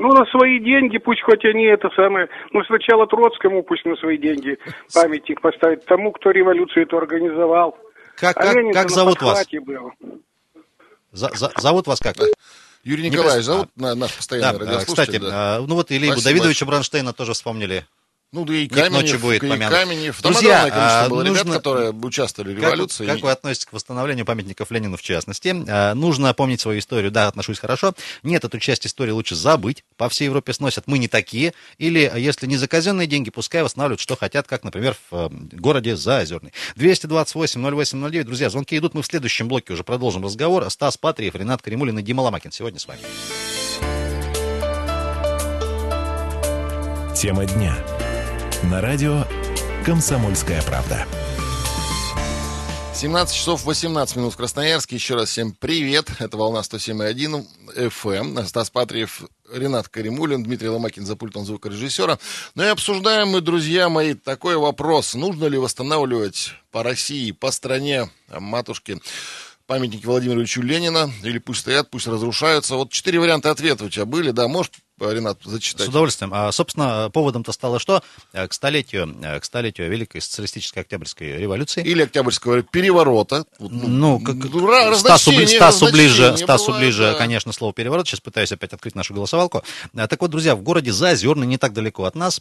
Ну, 0.04 0.10
на 0.10 0.26
свои 0.26 0.60
деньги, 0.60 0.98
пусть 0.98 1.22
хоть 1.22 1.46
они 1.46 1.64
это 1.64 1.90
самое, 1.96 2.28
ну, 2.52 2.62
сначала 2.66 3.08
Троцкому 3.08 3.64
пусть 3.64 3.86
на 3.86 3.96
свои 3.96 4.18
деньги 4.18 4.58
памятник 4.94 5.40
поставить 5.40 5.86
тому, 5.86 6.12
кто 6.12 6.32
революцию 6.32 6.84
эту 6.84 6.98
организовал. 6.98 7.78
Как, 8.18 8.36
А 8.36 8.42
как, 8.42 8.54
Ленин-то 8.54 8.80
как 8.82 8.90
зовут 8.90 9.22
вас? 9.22 9.48
был. 9.66 9.92
За, 11.14 11.30
за, 11.34 11.52
зовут 11.58 11.88
вас 11.88 12.02
как? 12.02 12.18
Юрий 12.84 13.10
Николаевич 13.10 13.46
зовут, 13.46 13.70
на- 13.78 13.96
наш 13.96 14.12
Да, 14.12 14.18
постоянный 14.18 14.58
э, 14.58 14.60
радиослушатель. 14.60 15.14
кстати, 15.14 15.32
да. 15.32 15.58
э, 15.60 15.66
ну 15.66 15.76
вот 15.76 15.90
и 15.90 15.94
Лейбу 15.98 16.16
Спасибо 16.16 16.30
Давидовича 16.32 16.66
Бронштейна 16.66 17.14
тоже 17.14 17.32
вспомнили. 17.32 17.86
Ну, 18.34 18.46
да 18.46 18.54
и 18.56 18.64
Ник 18.64 18.72
ночи 18.72 18.90
Каменев, 18.90 19.22
будет 19.22 19.44
и 19.44 19.48
помянут. 19.48 19.78
Каменев. 19.78 20.20
Там 20.24 20.32
Друзья, 20.32 20.64
огромное 20.64 20.72
количество 20.72 21.06
а, 21.06 21.10
было 21.10 21.24
нужно- 21.24 21.42
ребят, 21.44 21.56
которые 21.58 21.92
участвовали 21.92 22.52
в 22.54 22.56
Как, 22.56 22.64
революции. 22.64 23.06
как 23.06 23.22
вы 23.22 23.30
относитесь 23.30 23.66
к 23.68 23.74
восстановлению 23.74 24.26
памятников 24.26 24.72
Ленину 24.72 24.98
в 24.98 25.04
частности? 25.04 25.50
Э, 25.68 25.94
нужно 25.94 26.34
помнить 26.34 26.60
свою 26.60 26.80
историю. 26.80 27.12
Да, 27.12 27.28
отношусь 27.28 27.60
хорошо. 27.60 27.94
Нет, 28.24 28.44
эту 28.44 28.58
часть 28.58 28.88
истории 28.88 29.12
лучше 29.12 29.36
забыть. 29.36 29.84
По 29.98 30.10
всей 30.10 30.26
Европе 30.26 30.52
сносят. 30.52 30.88
Мы 30.88 30.98
не 30.98 31.08
такие. 31.08 31.54
Или, 31.78 32.12
если 32.18 32.48
не 32.48 32.58
за 32.58 32.68
казенные 32.68 33.06
деньги, 33.06 33.30
пускай 33.30 33.62
восстанавливают, 33.62 34.00
что 34.00 34.18
хотят, 34.18 34.48
как, 34.48 34.64
например, 34.64 34.96
в 35.12 35.16
э, 35.16 35.30
городе 35.52 35.96
Заозерный. 35.96 36.54
228-08-09. 36.76 38.24
Друзья, 38.24 38.50
звонки 38.50 38.76
идут. 38.76 38.96
Мы 38.96 39.04
в 39.04 39.06
следующем 39.06 39.48
блоке 39.48 39.74
уже 39.74 39.84
продолжим 39.84 40.24
разговор. 40.26 40.68
Стас 40.72 40.98
Патриев, 40.98 41.36
Ренат 41.36 41.62
Каримулин 41.62 42.00
и 42.00 42.02
Дима 42.02 42.22
Ломакин. 42.22 42.52
Сегодня 42.52 42.80
с 42.80 42.88
вами. 42.88 43.02
Тема 47.16 47.46
дня. 47.46 47.78
На 48.72 48.80
радио 48.80 49.26
«Комсомольская 49.86 50.62
правда». 50.62 51.06
17 52.96 53.36
часов 53.36 53.66
18 53.66 54.16
минут 54.16 54.34
в 54.34 54.38
Красноярске. 54.38 54.96
Еще 54.96 55.16
раз 55.16 55.30
всем 55.30 55.52
привет. 55.52 56.10
Это 56.20 56.38
волна 56.38 56.62
107.1 56.62 57.46
FM. 57.76 58.46
Стас 58.46 58.70
Патриев, 58.70 59.24
Ренат 59.52 59.90
Каримулин, 59.90 60.44
Дмитрий 60.44 60.70
Ломакин 60.70 61.06
за 61.06 61.18
пультом 61.18 61.46
звукорежиссера. 61.46 62.18
Ну 62.56 62.64
и 62.64 62.68
обсуждаем 62.68 63.30
мы, 63.30 63.42
друзья 63.42 63.90
мои, 63.90 64.14
такой 64.14 64.56
вопрос. 64.56 65.14
Нужно 65.14 65.46
ли 65.48 65.58
восстанавливать 65.58 66.54
по 66.72 66.84
России, 66.84 67.32
по 67.32 67.52
стране 67.52 68.10
а, 68.30 68.40
матушки 68.40 68.98
памятники 69.68 70.06
Владимиру 70.06 70.40
Ильичу 70.40 70.62
Ленина? 70.62 71.12
Или 71.24 71.40
пусть 71.40 71.62
стоят, 71.62 71.90
пусть 71.90 72.08
разрушаются? 72.08 72.76
Вот 72.76 72.92
четыре 72.92 73.20
варианта 73.20 73.52
ответа 73.52 73.84
у 73.84 73.90
тебя 73.90 74.06
были, 74.06 74.32
да? 74.32 74.48
Можешь, 74.48 74.72
Ренат, 75.12 75.40
зачитать? 75.44 75.86
С 75.86 75.90
удовольствием. 75.90 76.32
А, 76.34 76.52
собственно, 76.52 77.10
поводом-то 77.12 77.52
стало 77.52 77.80
что? 77.80 78.04
Э, 78.32 78.48
К 78.48 78.54
столетию, 78.54 79.16
э, 79.22 79.40
к 79.40 79.44
столетию 79.46 79.90
Великой 79.90 80.22
социалистической 80.22 80.84
Октябрьской 80.84 81.38
революции. 81.38 81.84
Или 81.84 82.04
Октябрьского 82.04 82.62
переворота. 82.62 83.46
Ну, 83.60 84.20
как, 84.20 84.36
ну, 84.36 84.68
ра- 84.70 84.96
Стасу, 84.96 85.32
Стасу 85.48 85.92
ближе, 85.92 86.38
Стасу 86.38 86.68
бывает, 86.68 86.86
ближе, 86.86 87.04
да. 87.04 87.14
конечно, 87.16 87.52
слово 87.52 87.74
переворот. 87.74 88.08
Сейчас 88.08 88.20
пытаюсь 88.20 88.52
опять 88.52 88.74
открыть 88.74 88.96
нашу 88.96 89.14
голосовалку. 89.14 89.64
А, 89.96 90.08
Так 90.08 90.22
вот, 90.22 90.32
друзья, 90.32 90.56
в 90.56 90.62
городе 90.62 90.92
Заозерный, 90.94 91.48
не 91.48 91.58
так 91.58 91.74
далеко 91.74 92.06
от 92.06 92.16
нас, 92.16 92.40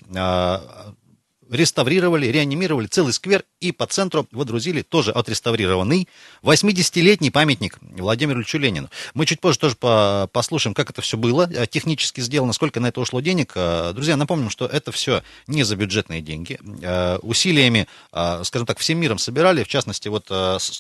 реставрировали, 1.53 2.27
реанимировали 2.27 2.87
целый 2.87 3.13
сквер 3.13 3.45
и 3.61 3.73
по 3.73 3.87
центру 3.87 4.27
водрузили 4.33 4.83
тоже 4.83 5.13
отреставрированный 5.13 6.09
80-летний 6.43 7.31
памятник 7.31 7.79
Владимиру 7.83 8.41
Ильичу 8.41 8.59
Ленину. 8.59 8.89
Мы 9.15 9.27
чуть 9.27 9.41
позже 9.41 9.59
тоже 9.59 9.77
по- 9.77 10.29
послушаем, 10.33 10.75
как 10.75 10.91
это 10.91 11.03
все 11.03 11.17
было, 11.17 11.49
э, 11.53 11.67
технически 11.67 12.21
сделано, 12.23 12.53
сколько 12.55 12.81
на 12.81 12.87
это 12.87 13.01
ушло 13.01 13.21
денег. 13.21 13.53
Э, 13.55 13.93
Друзья, 13.93 14.17
напомним, 14.17 14.49
что 14.49 14.67
это 14.67 14.93
все 14.93 15.23
не 15.47 15.63
за 15.63 15.77
бюджетные 15.77 16.23
деньги. 16.23 16.59
Э, 16.83 17.19
Усилиями, 17.23 17.87
скажем 18.11 18.67
так, 18.67 18.79
всем 18.79 18.99
миром 18.99 19.19
собирали, 19.19 19.63
в 19.65 19.69
частности, 19.69 20.09
вот 20.09 20.31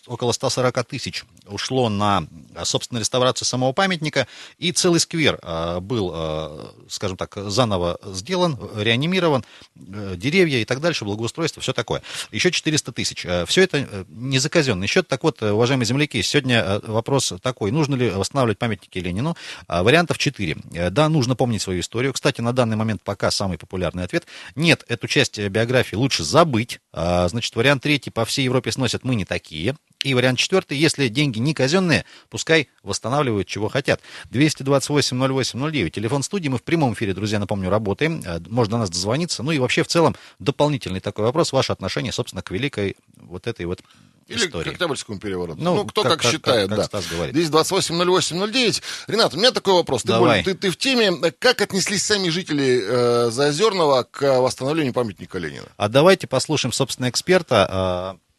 около 0.06 0.32
140 0.32 0.84
тысяч 0.84 1.24
ушло 1.46 1.88
на, 1.88 2.26
собственно, 2.64 2.98
реставрацию 2.98 3.46
самого 3.46 3.72
памятника, 3.72 4.26
и 4.58 4.72
целый 4.72 5.00
сквер 5.00 5.38
был, 5.80 6.72
скажем 6.88 7.16
так, 7.16 7.36
заново 7.36 7.98
сделан, 8.04 8.58
реанимирован, 8.76 9.44
деревья 9.74 10.61
и 10.62 10.64
так 10.64 10.80
дальше, 10.80 11.04
благоустройство, 11.04 11.60
все 11.62 11.72
такое. 11.72 12.02
Еще 12.30 12.50
400 12.50 12.92
тысяч. 12.92 13.26
Все 13.46 13.62
это 13.62 13.78
э, 13.78 14.04
не 14.08 14.38
за 14.38 14.48
казенный 14.48 14.86
счет. 14.86 15.06
Так 15.06 15.22
вот, 15.22 15.42
э, 15.42 15.52
уважаемые 15.52 15.86
земляки, 15.86 16.22
сегодня 16.22 16.62
э, 16.62 16.80
вопрос 16.84 17.34
такой, 17.42 17.70
нужно 17.70 17.94
ли 17.94 18.10
восстанавливать 18.10 18.58
памятники 18.58 18.98
Ленину? 18.98 19.36
А, 19.68 19.82
Вариантов 19.82 20.18
4. 20.18 20.56
Да, 20.90 21.08
нужно 21.08 21.36
помнить 21.36 21.62
свою 21.62 21.80
историю. 21.80 22.12
Кстати, 22.12 22.40
на 22.40 22.52
данный 22.52 22.76
момент 22.76 23.02
пока 23.04 23.30
самый 23.30 23.58
популярный 23.58 24.04
ответ. 24.04 24.26
Нет, 24.56 24.84
эту 24.88 25.06
часть 25.06 25.38
э, 25.38 25.48
биографии 25.48 25.96
лучше 25.96 26.24
забыть. 26.24 26.80
А, 26.92 27.28
Значит, 27.28 27.54
вариант 27.54 27.82
третий, 27.82 28.10
по 28.10 28.24
всей 28.24 28.44
Европе 28.44 28.72
сносят 28.72 29.04
«мы 29.04 29.14
не 29.14 29.24
такие». 29.24 29.76
И 30.02 30.14
вариант 30.14 30.40
четвертый, 30.40 30.76
если 30.76 31.06
деньги 31.06 31.38
не 31.38 31.54
казенные, 31.54 32.04
пускай 32.28 32.68
восстанавливают, 32.82 33.46
чего 33.46 33.68
хотят. 33.68 34.00
228-08-09, 34.32 35.90
телефон 35.90 36.24
студии, 36.24 36.48
мы 36.48 36.58
в 36.58 36.64
прямом 36.64 36.94
эфире, 36.94 37.14
друзья, 37.14 37.38
напомню, 37.38 37.70
работаем, 37.70 38.20
Э, 38.24 38.40
можно 38.48 38.72
до 38.72 38.78
нас 38.78 38.90
дозвониться. 38.90 39.42
Ну 39.42 39.52
и 39.52 39.58
вообще, 39.58 39.82
в 39.82 39.88
целом, 39.88 40.16
дополнительный 40.52 41.00
такой 41.00 41.24
вопрос, 41.24 41.52
ваше 41.52 41.72
отношение, 41.72 42.12
собственно, 42.12 42.42
к 42.42 42.50
великой 42.50 42.96
вот 43.16 43.46
этой 43.46 43.64
вот 43.66 43.80
Или 44.28 44.46
истории. 44.46 44.68
к 44.70 44.72
Октябрьскому 44.72 45.18
перевороту. 45.18 45.60
Ну, 45.60 45.74
Ну, 45.76 45.84
кто 45.86 46.02
как- 46.02 46.20
как, 46.20 46.30
считает, 46.30 46.68
как- 46.68 46.70
да. 46.70 46.76
как 46.76 46.86
Стас 46.86 47.06
говорит. 47.06 47.34
Здесь 47.34 47.48
280809. 47.50 48.82
Ренат, 49.08 49.34
у 49.34 49.36
меня 49.38 49.50
такой 49.50 49.74
вопрос. 49.74 50.02
Ты, 50.02 50.16
более- 50.16 50.44
ты, 50.44 50.54
ты 50.54 50.70
в 50.70 50.76
теме. 50.76 51.32
Как 51.38 51.60
отнеслись 51.60 52.04
сами 52.04 52.28
жители 52.28 52.82
э, 52.82 53.30
Заозерного 53.30 54.04
к 54.04 54.40
восстановлению 54.40 54.92
памятника 54.92 55.38
Ленина? 55.38 55.66
А 55.76 55.88
давайте 55.88 56.26
послушаем, 56.26 56.72
собственно, 56.72 57.08
эксперта. 57.08 58.16
Э, 58.16 58.31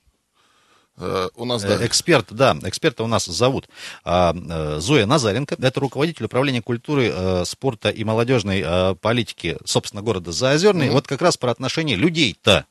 у 0.97 1.45
нас, 1.45 1.63
э, 1.63 1.77
да. 1.77 1.85
Эксперт, 1.85 2.27
да, 2.31 2.57
эксперта 2.63 3.03
у 3.03 3.07
нас 3.07 3.25
зовут 3.25 3.67
а, 4.03 4.33
э, 4.35 4.79
Зоя 4.79 5.05
Назаренко. 5.05 5.55
Это 5.59 5.79
руководитель 5.79 6.25
управления 6.25 6.61
культуры, 6.61 7.11
э, 7.13 7.43
спорта 7.45 7.89
и 7.89 8.03
молодежной 8.03 8.61
э, 8.63 8.95
политики, 9.01 9.57
собственно, 9.65 10.01
города 10.01 10.31
Заозерный. 10.31 10.87
Мгм. 10.87 10.95
Вот 10.95 11.07
как 11.07 11.21
раз 11.21 11.37
про 11.37 11.51
отношение 11.51 11.95
людей-то. 11.95 12.65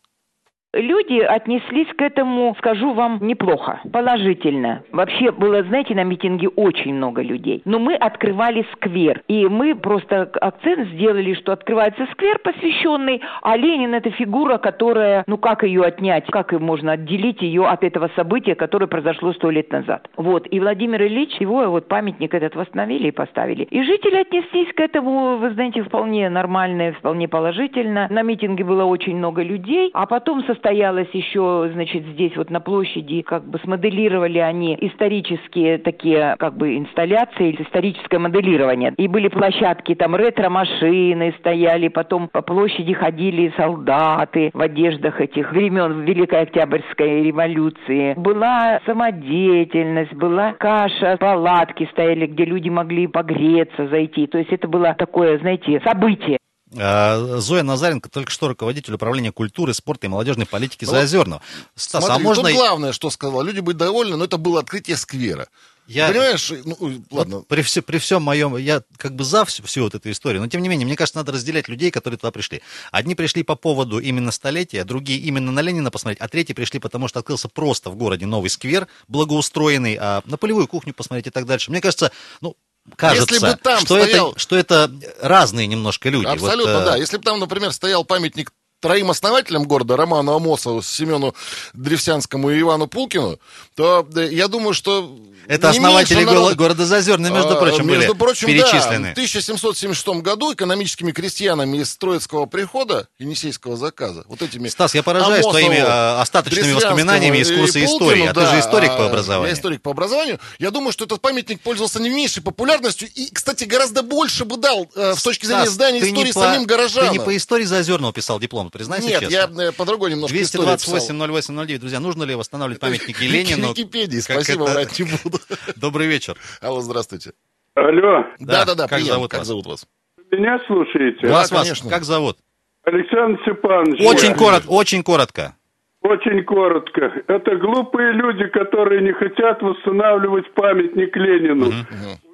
Люди 0.75 1.19
отнеслись 1.19 1.89
к 1.95 2.01
этому, 2.01 2.55
скажу 2.59 2.95
вам, 2.95 3.19
неплохо, 3.21 3.81
положительно. 3.93 4.83
Вообще 4.91 5.31
было, 5.31 5.63
знаете, 5.65 5.95
на 5.95 6.03
митинге 6.03 6.49
очень 6.49 6.95
много 6.95 7.21
людей. 7.21 7.61
Но 7.67 7.79
мы 7.79 7.95
открывали 7.95 8.65
сквер. 8.73 9.23
И 9.29 9.47
мы 9.49 9.75
просто 9.75 10.31
акцент 10.41 10.89
сделали, 10.89 11.35
что 11.35 11.53
открывается 11.53 12.07
сквер, 12.13 12.39
посвященный, 12.39 13.21
а 13.43 13.59
Ленин 13.59 13.93
это 13.93 14.11
фигура, 14.13 14.57
которая, 14.57 15.25
ну 15.27 15.37
как 15.37 15.63
ее 15.63 15.83
отнять, 15.83 16.25
как 16.29 16.53
можно 16.53 16.93
отделить 16.93 17.43
ее 17.43 17.67
от 17.67 17.85
этого 17.85 18.11
события, 18.17 18.55
которое 18.55 18.87
произошло 18.87 19.35
сто 19.35 19.51
лет 19.51 19.71
назад. 19.71 20.09
Вот. 20.17 20.47
И 20.51 20.59
Владимир 20.59 21.03
Ильич, 21.03 21.37
его 21.39 21.69
вот 21.69 21.87
памятник 21.87 22.33
этот 22.33 22.57
восстановили 22.57 23.09
и 23.09 23.13
поставили. 23.13 23.65
И 23.65 23.83
жители 23.83 24.17
отнеслись 24.17 24.73
к 24.75 24.81
этому, 24.81 25.37
вы 25.37 25.51
знаете, 25.51 25.83
вполне 25.83 26.31
нормально, 26.31 26.95
вполне 26.99 27.29
положительно. 27.29 28.07
На 28.09 28.23
митинге 28.23 28.65
было 28.65 28.85
очень 28.85 29.19
много 29.19 29.43
людей, 29.43 29.91
а 29.93 30.07
потом 30.07 30.43
состоялось 30.63 31.09
еще, 31.13 31.71
значит, 31.73 32.05
здесь 32.13 32.37
вот 32.37 32.51
на 32.51 32.61
площади, 32.61 33.23
как 33.23 33.45
бы 33.45 33.59
смоделировали 33.59 34.39
они 34.39 34.79
исторические 34.81 35.79
такие, 35.79 36.37
как 36.39 36.57
бы, 36.57 36.79
инсталляции, 36.79 37.57
историческое 37.59 38.19
моделирование. 38.19 38.95
И 38.97 39.09
были 39.09 39.27
площадки, 39.27 39.97
там 39.97 40.15
ретро-машины 40.15 41.35
стояли, 41.41 41.89
потом 41.89 42.29
по 42.29 42.43
площади 42.43 42.93
ходили 42.93 43.53
солдаты 43.57 44.51
в 44.55 44.61
одеждах 44.61 45.21
этих 45.21 45.51
времен 45.51 46.03
Великой 46.03 46.43
Октябрьской 46.43 47.25
революции. 47.25 48.15
Была 48.15 48.81
самодеятельность, 48.87 50.15
была 50.15 50.53
каша, 50.53 51.17
палатки 51.19 51.89
стояли, 51.91 52.27
где 52.27 52.45
люди 52.45 52.69
могли 52.69 53.09
погреться, 53.09 53.89
зайти. 53.89 54.29
То 54.29 54.39
есть 54.39 54.53
это 54.53 54.69
было 54.69 54.95
такое, 54.97 55.39
знаете, 55.39 55.81
событие. 55.85 56.39
А, 56.79 57.39
Зоя 57.41 57.63
Назаренко 57.63 58.09
только 58.09 58.31
что 58.31 58.49
руководитель 58.49 58.95
управления 58.95 59.33
культуры, 59.33 59.75
спорта 59.75 60.07
и 60.07 60.11
молодежной 60.11 60.47
политики 60.47 60.85
Ну, 60.85 60.91
Заозерного. 60.93 61.43
Стас, 61.75 62.05
Смотри, 62.05 62.25
а 62.25 62.27
можно... 62.27 62.45
тут 62.45 62.53
главное, 62.55 62.93
что 62.93 63.11
сказала. 63.11 63.43
Люди 63.43 63.61
быть 63.61 63.77
довольны, 63.77 64.17
но 64.17 64.25
это 64.25 64.39
было 64.39 64.61
открытие 64.61 64.97
сквера. 64.97 65.49
Я- 65.89 66.09
Понимаешь? 66.09 66.51
Ну, 66.65 66.77
ой, 66.79 67.03
Вот 67.11 67.19
ладно. 67.19 67.43
при, 67.49 67.61
все, 67.63 67.83
при 67.83 67.99
всем 67.99 68.23
моем, 68.23 68.57
я 68.57 68.83
как 68.97 69.15
бы 69.17 69.25
за 69.25 69.45
всю, 69.45 69.65
всю 69.65 69.83
вот 69.83 69.95
эту 69.97 70.11
историю, 70.13 70.41
но 70.41 70.49
тем 70.49 70.63
не 70.63 70.69
менее, 70.69 70.87
мне 70.87 70.97
кажется, 70.97 71.19
надо 71.19 71.33
разделять 71.33 71.69
людей, 71.69 71.91
которые 71.91 72.19
туда 72.19 72.31
пришли. 72.31 72.63
Одни 72.93 73.15
пришли 73.17 73.43
по 73.43 73.57
поводу 73.57 73.99
именно 73.99 74.31
столетия, 74.31 74.85
другие 74.85 75.19
именно 75.19 75.51
на 75.51 75.61
Ленина 75.61 75.91
посмотреть, 75.91 76.21
а 76.21 76.29
третьи 76.29 76.53
пришли 76.55 76.79
потому, 76.79 77.09
что 77.09 77.19
открылся 77.19 77.49
просто 77.49 77.91
в 77.91 77.97
городе 77.97 78.27
новый 78.27 78.49
сквер, 78.49 78.87
благоустроенный, 79.09 79.99
а 80.01 80.23
на 80.25 80.37
полевую 80.37 80.69
кухню 80.69 80.95
посмотреть 80.95 81.27
и 81.27 81.31
так 81.31 81.47
дальше. 81.47 81.71
Мне 81.71 81.81
кажется, 81.81 82.13
ну, 82.41 82.57
кажется, 82.97 83.35
Если 83.35 83.47
бы 83.47 83.57
там 83.57 83.81
что, 83.81 84.03
стоял- 84.03 84.31
это, 84.31 84.39
что 84.39 84.57
это 84.57 84.91
разные 85.21 85.67
немножко 85.67 86.09
люди. 86.09 86.27
Вот, 86.27 86.35
Абсолютно, 86.35 86.71
э, 86.71 86.85
да. 86.85 86.97
Если 86.97 87.17
бы 87.17 87.23
там, 87.23 87.39
например, 87.39 87.73
стоял 87.73 88.05
памятник 88.05 88.53
троим 88.83 89.11
основателям 89.11 89.63
города, 89.65 89.97
Роману 89.97 90.35
Амосову, 90.35 90.83
Семену 90.83 91.35
Древсянскому 91.73 92.51
и 92.51 92.61
Ивану 92.61 92.89
Пулкину, 92.89 93.39
то 93.77 94.07
э, 94.15 94.29
я 94.33 94.49
думаю, 94.49 94.75
что... 94.75 95.17
Это 95.49 95.71
основатели 95.71 96.23
народа- 96.25 96.55
города 96.55 96.87
Зазерный, 96.87 97.31
между 97.31 97.57
А, 97.57 97.57
прочим, 97.57 97.87
между 97.87 98.07
были 98.15 98.19
прочим, 98.19 98.47
перечислены. 98.47 99.09
Да, 99.09 99.11
в 99.11 99.13
1776 99.13 100.07
году 100.23 100.53
экономическими 100.53 101.11
крестьянами 101.11 101.79
из 101.79 101.97
Троицкого 101.97 102.47
прихода, 102.47 103.09
Енисейского 103.19 103.77
заказа, 103.77 104.25
вот 104.29 104.41
этими... 104.43 104.69
Стас, 104.69 104.95
я 104.95 105.03
поражаюсь 105.03 105.45
Амосову, 105.45 105.51
твоими 105.53 105.83
а, 105.85 106.21
остаточными 106.23 106.73
воспоминаниями 106.73 107.39
из 107.39 107.51
и 107.51 107.57
курса 107.57 107.81
Пулкину, 107.81 107.97
истории. 107.97 108.27
А 108.27 108.35
ты 108.35 108.47
же 108.47 108.61
историк 108.61 108.91
по 108.91 109.05
а, 109.05 109.07
образованию. 109.07 109.49
Я 109.49 109.59
историк 109.59 109.83
по 109.83 109.91
образованию. 109.91 110.39
Я 110.59 110.71
думаю, 110.71 110.93
что 110.93 111.05
этот 111.05 111.21
памятник 111.21 111.61
пользовался 111.61 112.01
не 112.01 112.09
меньшей 112.11 112.43
популярностью 112.43 113.09
и, 113.13 113.29
кстати, 113.33 113.65
гораздо 113.65 114.03
больше 114.03 114.45
бы 114.45 114.57
дал 114.57 114.89
э, 114.95 115.15
с 115.17 115.23
точки 115.23 115.47
зрения 115.47 115.65
Стас, 115.65 115.75
здания 115.75 115.99
истории 116.01 116.33
по- 116.33 116.41
самим 116.41 116.65
горожанам. 116.65 117.13
Ты 117.13 117.19
не 117.19 117.25
по 117.25 117.37
истории 117.37 117.65
Заозерного 117.65 118.13
писал 118.13 118.39
диплом. 118.39 118.71
Признайся 118.73 119.09
Нет, 119.09 119.21
честно. 119.21 119.61
я 119.63 119.69
э, 119.69 119.73
по 119.73 119.85
другой 119.85 120.11
немножко 120.11 120.37
истории 120.41 120.75
писал. 120.75 120.97
228-08-09. 120.97 121.79
Друзья, 121.79 122.01
нужно 122.01 122.25
ли 122.25 122.35
восстанавливать 122.35 122.81
памятники 122.81 123.23
Ленину? 123.23 123.69
Википедии, 123.71 124.19
спасибо, 124.19 124.65
это- 124.65 124.73
врать 124.73 124.99
не 124.99 125.05
буду. 125.23 125.39
Добрый 125.77 126.07
вечер. 126.07 126.37
Алло, 126.61 126.81
здравствуйте. 126.81 127.33
Алло, 127.75 128.25
Да-да-да, 128.39 128.87
как 128.89 129.01
зовут 129.01 129.31
Как 129.31 129.41
вас? 129.41 129.49
зовут 129.49 129.67
вас? 129.67 129.87
меня 130.31 130.59
слушаете? 130.67 131.27
Да, 131.27 131.33
вас, 131.33 131.51
вас, 131.51 131.63
конечно. 131.63 131.91
как 131.91 132.05
зовут? 132.05 132.39
Александр 132.85 133.41
Степанович. 133.43 134.01
Очень 134.05 134.35
коротко, 134.35 134.69
очень 134.69 135.03
коротко. 135.03 135.57
Очень 136.01 136.43
коротко. 136.45 137.13
Это 137.29 137.57
глупые 137.57 138.13
люди, 138.13 138.47
которые 138.47 139.03
не 139.03 139.13
хотят 139.13 139.63
восстанавливать 139.63 140.53
памятник 140.55 141.15
Ленину. 141.17 141.71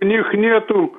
У 0.01 0.05
них 0.07 0.27
нету 0.33 0.97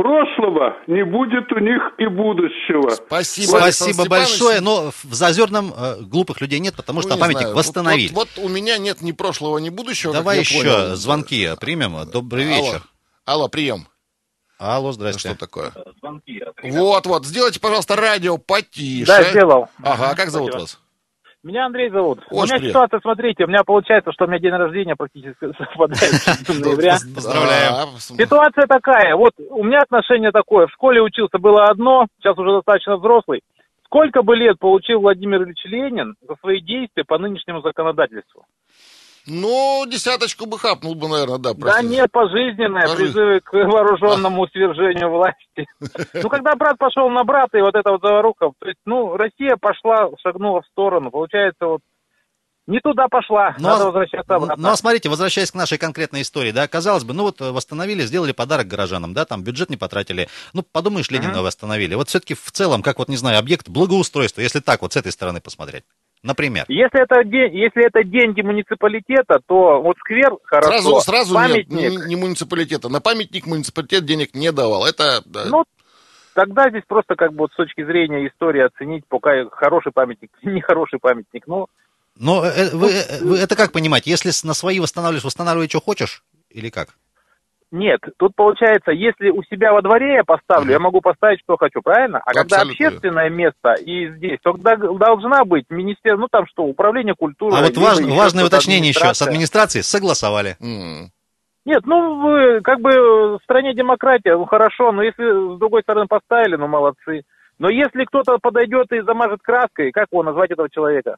прошлого, 0.00 0.76
не 0.86 1.04
будет 1.04 1.52
у 1.52 1.58
них 1.58 1.82
и 1.98 2.06
будущего. 2.06 2.88
Спасибо, 2.90 3.62
Александр 3.64 3.94
Спасибо 3.94 4.08
большое, 4.08 4.60
но 4.60 4.90
в 5.04 5.12
Зазерном 5.14 5.72
э, 5.76 5.96
глупых 6.00 6.40
людей 6.40 6.58
нет, 6.58 6.74
потому 6.74 7.02
что 7.02 7.10
Ну, 7.10 7.16
не 7.16 7.20
памятник 7.20 7.40
знаю. 7.42 7.56
восстановили. 7.56 8.12
Вот, 8.14 8.28
вот 8.36 8.44
у 8.44 8.48
меня 8.48 8.78
нет 8.78 9.02
ни 9.02 9.12
прошлого, 9.12 9.58
ни 9.58 9.68
будущего. 9.68 10.12
Давай 10.14 10.40
еще 10.40 10.58
понял. 10.58 10.96
звонки 10.96 11.50
примем. 11.60 12.08
Добрый 12.10 12.44
Алло. 12.54 12.64
вечер. 12.64 12.82
Алло, 13.26 13.48
прием. 13.48 13.86
Алло, 14.58 14.92
Что 14.92 15.00
здрасте. 15.00 15.34
такое? 15.34 15.72
Вот, 16.62 17.06
вот, 17.06 17.26
сделайте, 17.26 17.60
пожалуйста, 17.60 17.96
радио 17.96 18.38
потише. 18.38 19.06
Да, 19.06 19.22
сделал. 19.22 19.68
Ага, 19.82 20.10
а 20.10 20.14
как 20.14 20.30
зовут 20.30 20.54
вас? 20.54 20.78
Меня 21.42 21.66
Андрей 21.66 21.88
зовут. 21.88 22.18
у 22.30 22.36
Очень 22.36 22.52
меня 22.52 22.58
приятно. 22.58 22.68
ситуация, 22.68 23.00
смотрите, 23.00 23.44
у 23.44 23.46
меня 23.46 23.64
получается, 23.64 24.12
что 24.12 24.26
у 24.26 24.28
меня 24.28 24.38
день 24.38 24.52
рождения 24.52 24.94
практически 24.94 25.50
совпадает 25.56 26.12
с 26.12 26.48
ноября. 26.64 26.96
Поздравляю. 27.14 27.86
Ситуация 27.98 28.66
такая, 28.66 29.16
вот 29.16 29.32
у 29.48 29.64
меня 29.64 29.78
отношение 29.80 30.32
такое, 30.32 30.66
в 30.66 30.72
школе 30.72 31.00
учился 31.00 31.38
было 31.38 31.64
одно, 31.64 32.06
сейчас 32.18 32.36
уже 32.36 32.52
достаточно 32.52 32.96
взрослый. 32.98 33.40
Сколько 33.86 34.22
бы 34.22 34.36
лет 34.36 34.58
получил 34.58 35.00
Владимир 35.00 35.42
Ильич 35.42 35.64
Ленин 35.64 36.14
за 36.20 36.36
свои 36.36 36.60
действия 36.60 37.04
по 37.04 37.18
нынешнему 37.18 37.60
законодательству? 37.62 38.44
Ну, 39.30 39.84
десяточку 39.86 40.46
бы 40.46 40.58
хапнул 40.58 40.96
бы, 40.96 41.08
наверное, 41.08 41.38
да. 41.38 41.54
Да 41.54 41.82
нет, 41.82 42.10
пожизненное, 42.10 42.82
Пожизненно. 42.82 43.12
призывы 43.12 43.40
к 43.40 43.52
вооруженному 43.52 44.46
свержению 44.48 45.10
власти. 45.10 45.68
Ну, 46.14 46.28
когда 46.28 46.56
брат 46.56 46.76
пошел 46.78 47.08
на 47.10 47.22
брата, 47.22 47.56
и 47.56 47.62
вот 47.62 47.76
эта 47.76 47.92
вот 47.92 48.00
заваруха, 48.02 48.50
то 48.58 48.68
есть, 48.68 48.80
ну, 48.84 49.16
Россия 49.16 49.56
пошла, 49.60 50.08
шагнула 50.20 50.62
в 50.62 50.66
сторону, 50.66 51.12
получается, 51.12 51.66
вот, 51.66 51.80
не 52.66 52.80
туда 52.80 53.06
пошла, 53.08 53.54
Ну, 53.58 53.68
надо 53.68 53.82
а- 53.82 53.86
возвращаться 53.86 54.34
обратно. 54.34 54.62
Ну, 54.62 54.68
а 54.68 54.76
смотрите, 54.76 55.08
возвращаясь 55.08 55.50
к 55.50 55.54
нашей 55.54 55.78
конкретной 55.78 56.22
истории, 56.22 56.50
да, 56.50 56.66
казалось 56.68 57.04
бы, 57.04 57.14
ну 57.14 57.24
вот 57.24 57.40
восстановили, 57.40 58.02
сделали 58.02 58.32
подарок 58.32 58.66
горожанам, 58.66 59.14
да, 59.14 59.24
там 59.24 59.42
бюджет 59.42 59.70
не 59.70 59.76
потратили. 59.76 60.28
Ну, 60.52 60.62
подумаешь, 60.62 61.10
Ленина 61.10 61.42
восстановили. 61.42 61.94
Вот 61.94 62.08
все-таки 62.08 62.34
в 62.34 62.50
целом, 62.52 62.82
как 62.82 62.98
вот, 62.98 63.08
не 63.08 63.16
знаю, 63.16 63.38
объект 63.38 63.68
благоустройства, 63.68 64.40
если 64.40 64.60
так 64.60 64.82
вот 64.82 64.92
с 64.92 64.96
этой 64.96 65.12
стороны 65.12 65.40
посмотреть. 65.40 65.84
Например. 66.22 66.66
Если 66.68 67.02
это, 67.02 67.20
если 67.22 67.86
это 67.86 68.04
деньги 68.04 68.42
муниципалитета, 68.42 69.40
то 69.46 69.80
вот 69.80 69.96
сквер 70.00 70.36
хорошо, 70.44 70.70
Сразу, 70.70 71.00
сразу 71.00 71.34
нет, 71.34 71.48
памятник, 71.48 71.90
не, 71.90 72.08
не 72.08 72.16
муниципалитета. 72.16 72.90
На 72.90 73.00
памятник 73.00 73.46
муниципалитет 73.46 74.04
денег 74.04 74.34
не 74.34 74.52
давал. 74.52 74.84
Это 74.84 75.22
да, 75.24 75.46
ну, 75.46 75.64
тогда 76.34 76.68
здесь 76.68 76.82
просто 76.86 77.14
как 77.16 77.32
бы 77.32 77.38
вот 77.44 77.52
с 77.52 77.56
точки 77.56 77.82
зрения 77.84 78.26
истории 78.26 78.60
оценить, 78.60 79.04
пока 79.08 79.48
хороший 79.50 79.92
памятник, 79.92 80.30
нехороший 80.42 80.98
памятник, 80.98 81.46
ну, 81.46 81.68
Но 82.18 82.44
э, 82.44 82.50
э, 82.50 82.76
вы, 82.76 82.90
э, 82.90 83.24
вы 83.24 83.38
это 83.38 83.56
как 83.56 83.72
понимать? 83.72 84.06
Если 84.06 84.30
на 84.46 84.52
свои 84.52 84.78
восстанавливаешь, 84.78 85.24
восстанавливай, 85.24 85.68
что 85.68 85.80
хочешь? 85.80 86.22
Или 86.50 86.68
как? 86.68 86.90
Нет, 87.72 88.00
тут 88.18 88.34
получается, 88.34 88.90
если 88.90 89.30
у 89.30 89.44
себя 89.44 89.72
во 89.72 89.80
дворе 89.80 90.14
я 90.14 90.24
поставлю, 90.24 90.72
я 90.72 90.80
могу 90.80 91.00
поставить, 91.00 91.38
что 91.40 91.56
хочу, 91.56 91.80
правильно? 91.82 92.18
А 92.18 92.32
когда 92.32 92.56
Абсолютно. 92.56 92.86
общественное 92.86 93.30
место 93.30 93.74
и 93.74 94.08
здесь, 94.08 94.38
то 94.42 94.52
тогда 94.54 94.76
должна 94.76 95.44
быть 95.44 95.66
министерство, 95.70 96.22
ну 96.22 96.28
там 96.28 96.46
что, 96.48 96.64
управление 96.64 97.14
культуры. 97.14 97.54
А 97.56 97.62
вот 97.62 97.76
важ- 97.76 98.04
важное 98.04 98.44
уточнение 98.44 98.88
еще. 98.88 99.14
С 99.14 99.22
администрацией 99.22 99.82
согласовали. 99.82 100.56
м. 100.60 101.10
Нет, 101.64 101.82
ну, 101.84 102.20
вы, 102.20 102.60
как 102.62 102.80
бы 102.80 103.38
в 103.38 103.40
стране 103.44 103.74
демократия, 103.74 104.36
ну 104.36 104.46
хорошо, 104.46 104.90
но 104.90 105.02
если 105.02 105.54
с 105.54 105.58
другой 105.58 105.82
стороны 105.82 106.06
поставили, 106.08 106.56
ну 106.56 106.66
молодцы. 106.66 107.22
Но 107.60 107.68
если 107.68 108.04
кто-то 108.04 108.38
подойдет 108.38 108.90
и 108.90 109.02
замажет 109.02 109.40
краской, 109.42 109.92
как 109.92 110.06
его 110.10 110.22
назвать 110.22 110.50
этого 110.50 110.68
человека? 110.70 111.16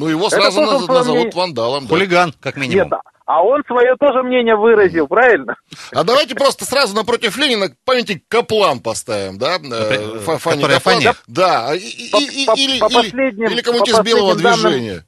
Ну, 0.00 0.08
его 0.08 0.30
сразу 0.30 0.62
наз- 0.62 0.86
назовут 0.88 1.34
вандалом. 1.34 1.86
да. 1.86 1.88
Хулиган, 1.94 2.32
как 2.40 2.56
минимум. 2.56 2.88
Нет, 2.90 3.00
а 3.26 3.42
он 3.42 3.62
свое 3.66 3.94
тоже 4.00 4.22
мнение 4.22 4.56
выразил, 4.56 5.06
правильно? 5.06 5.56
А 5.92 6.04
давайте 6.04 6.34
просто 6.34 6.64
сразу 6.64 6.96
напротив 6.96 7.36
Ленина 7.36 7.68
памятник 7.84 8.24
Каплан 8.28 8.80
поставим, 8.80 9.36
да? 9.36 9.56
Э, 9.56 9.58
Например, 9.58 10.18
Фа- 10.20 10.38
Фане 10.38 10.62
который 10.62 10.74
Каплан. 10.76 11.00
Фане? 11.02 11.14
Да, 11.26 11.74
или, 11.74 13.60
кому-нибудь 13.60 13.88
из 13.90 14.00
белого 14.00 14.34
движения. 14.36 15.04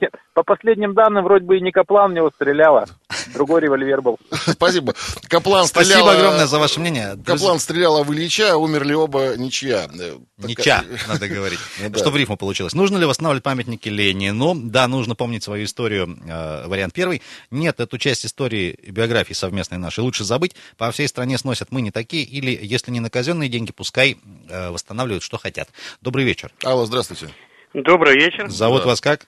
Нет, 0.00 0.12
по 0.34 0.42
последним 0.42 0.94
данным, 0.94 1.24
вроде 1.24 1.44
бы 1.44 1.58
и 1.58 1.60
не 1.60 1.70
Каплан 1.72 2.12
в 2.12 2.14
него 2.14 2.30
стреляла, 2.34 2.86
другой 3.34 3.60
револьвер 3.60 4.00
был. 4.00 4.18
Спасибо. 4.30 4.94
Каплан 5.28 5.66
Спасибо 5.66 5.92
стрелял, 5.98 6.14
э, 6.14 6.16
огромное 6.18 6.46
за 6.46 6.58
ваше 6.58 6.80
мнение. 6.80 7.16
Каплан 7.24 7.58
стрелял 7.58 8.02
в 8.04 8.12
Ильича, 8.12 8.56
умерли 8.56 8.94
оба 8.94 9.36
ничья. 9.36 9.88
Э, 9.98 10.16
Нича, 10.38 10.84
надо 11.08 11.28
говорить. 11.28 11.58
Ну 11.82 11.88
да. 11.90 11.98
Что 11.98 12.10
в 12.10 12.16
рифму 12.16 12.36
получилось. 12.36 12.74
Нужно 12.74 12.98
ли 12.98 13.04
восстанавливать 13.06 13.42
памятники 13.42 13.88
Ленину? 13.88 14.54
Да, 14.54 14.86
нужно 14.88 15.14
помнить 15.14 15.42
свою 15.42 15.64
историю, 15.64 16.18
э, 16.26 16.66
вариант 16.66 16.92
первый. 16.94 17.22
Нет, 17.50 17.80
эту 17.80 17.98
часть 17.98 18.24
истории 18.26 18.70
и 18.70 18.90
биографии 18.90 19.34
совместной 19.34 19.78
нашей 19.78 20.00
лучше 20.00 20.24
забыть. 20.24 20.54
По 20.76 20.90
всей 20.90 21.08
стране 21.08 21.38
сносят 21.38 21.70
«мы 21.70 21.80
не 21.82 21.90
такие», 21.90 22.22
или, 22.24 22.58
если 22.62 22.90
не 22.90 23.00
на 23.00 23.10
казенные 23.10 23.48
деньги, 23.48 23.72
пускай 23.72 24.18
э, 24.48 24.70
восстанавливают, 24.70 25.22
что 25.22 25.38
хотят. 25.38 25.68
Добрый 26.00 26.24
вечер. 26.24 26.50
Алло, 26.64 26.86
здравствуйте. 26.86 27.28
Добрый 27.74 28.14
вечер, 28.14 28.48
Зовут 28.48 28.82
Да. 28.82 28.88
вас 28.88 29.00
как? 29.02 29.26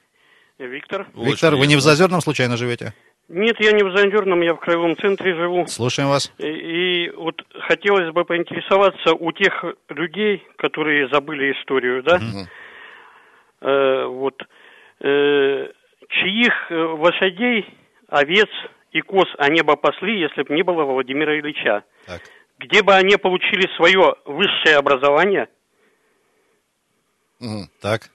Виктор. 0.58 1.06
Виктор, 1.14 1.54
вы 1.54 1.66
не 1.66 1.76
в. 1.76 1.80
Зазерном 1.80 2.20
случайно 2.20 2.56
живете? 2.56 2.92
Нет, 3.28 3.56
я 3.60 3.72
не 3.72 3.82
в 3.82 3.94
Зандерном, 3.94 4.40
я 4.40 4.54
в 4.54 4.58
краевом 4.58 4.96
центре 4.96 5.34
живу. 5.34 5.66
Слушаем 5.66 6.08
вас. 6.08 6.32
И, 6.38 6.46
и 6.46 7.10
вот 7.10 7.42
хотелось 7.68 8.10
бы 8.12 8.24
поинтересоваться 8.24 9.12
у 9.12 9.32
тех 9.32 9.64
людей, 9.90 10.42
которые 10.56 11.08
забыли 11.08 11.52
историю, 11.52 12.02
да, 12.02 12.20
э, 13.60 14.04
вот, 14.06 14.42
э, 15.00 15.68
чьих 16.08 16.70
э, 16.70 16.74
лошадей, 16.74 17.66
овец 18.08 18.48
и 18.92 19.02
коз 19.02 19.28
они 19.36 19.60
бы 19.60 19.76
пасли, 19.76 20.20
если 20.20 20.42
бы 20.42 20.54
не 20.54 20.62
было 20.62 20.84
Владимира 20.84 21.38
Ильича. 21.38 21.84
Так. 22.06 22.22
Где 22.58 22.82
бы 22.82 22.94
они 22.94 23.16
получили 23.16 23.68
свое 23.76 24.16
высшее 24.24 24.76
образование? 24.76 25.48
Мгм. 27.40 27.68
Так. 27.80 28.10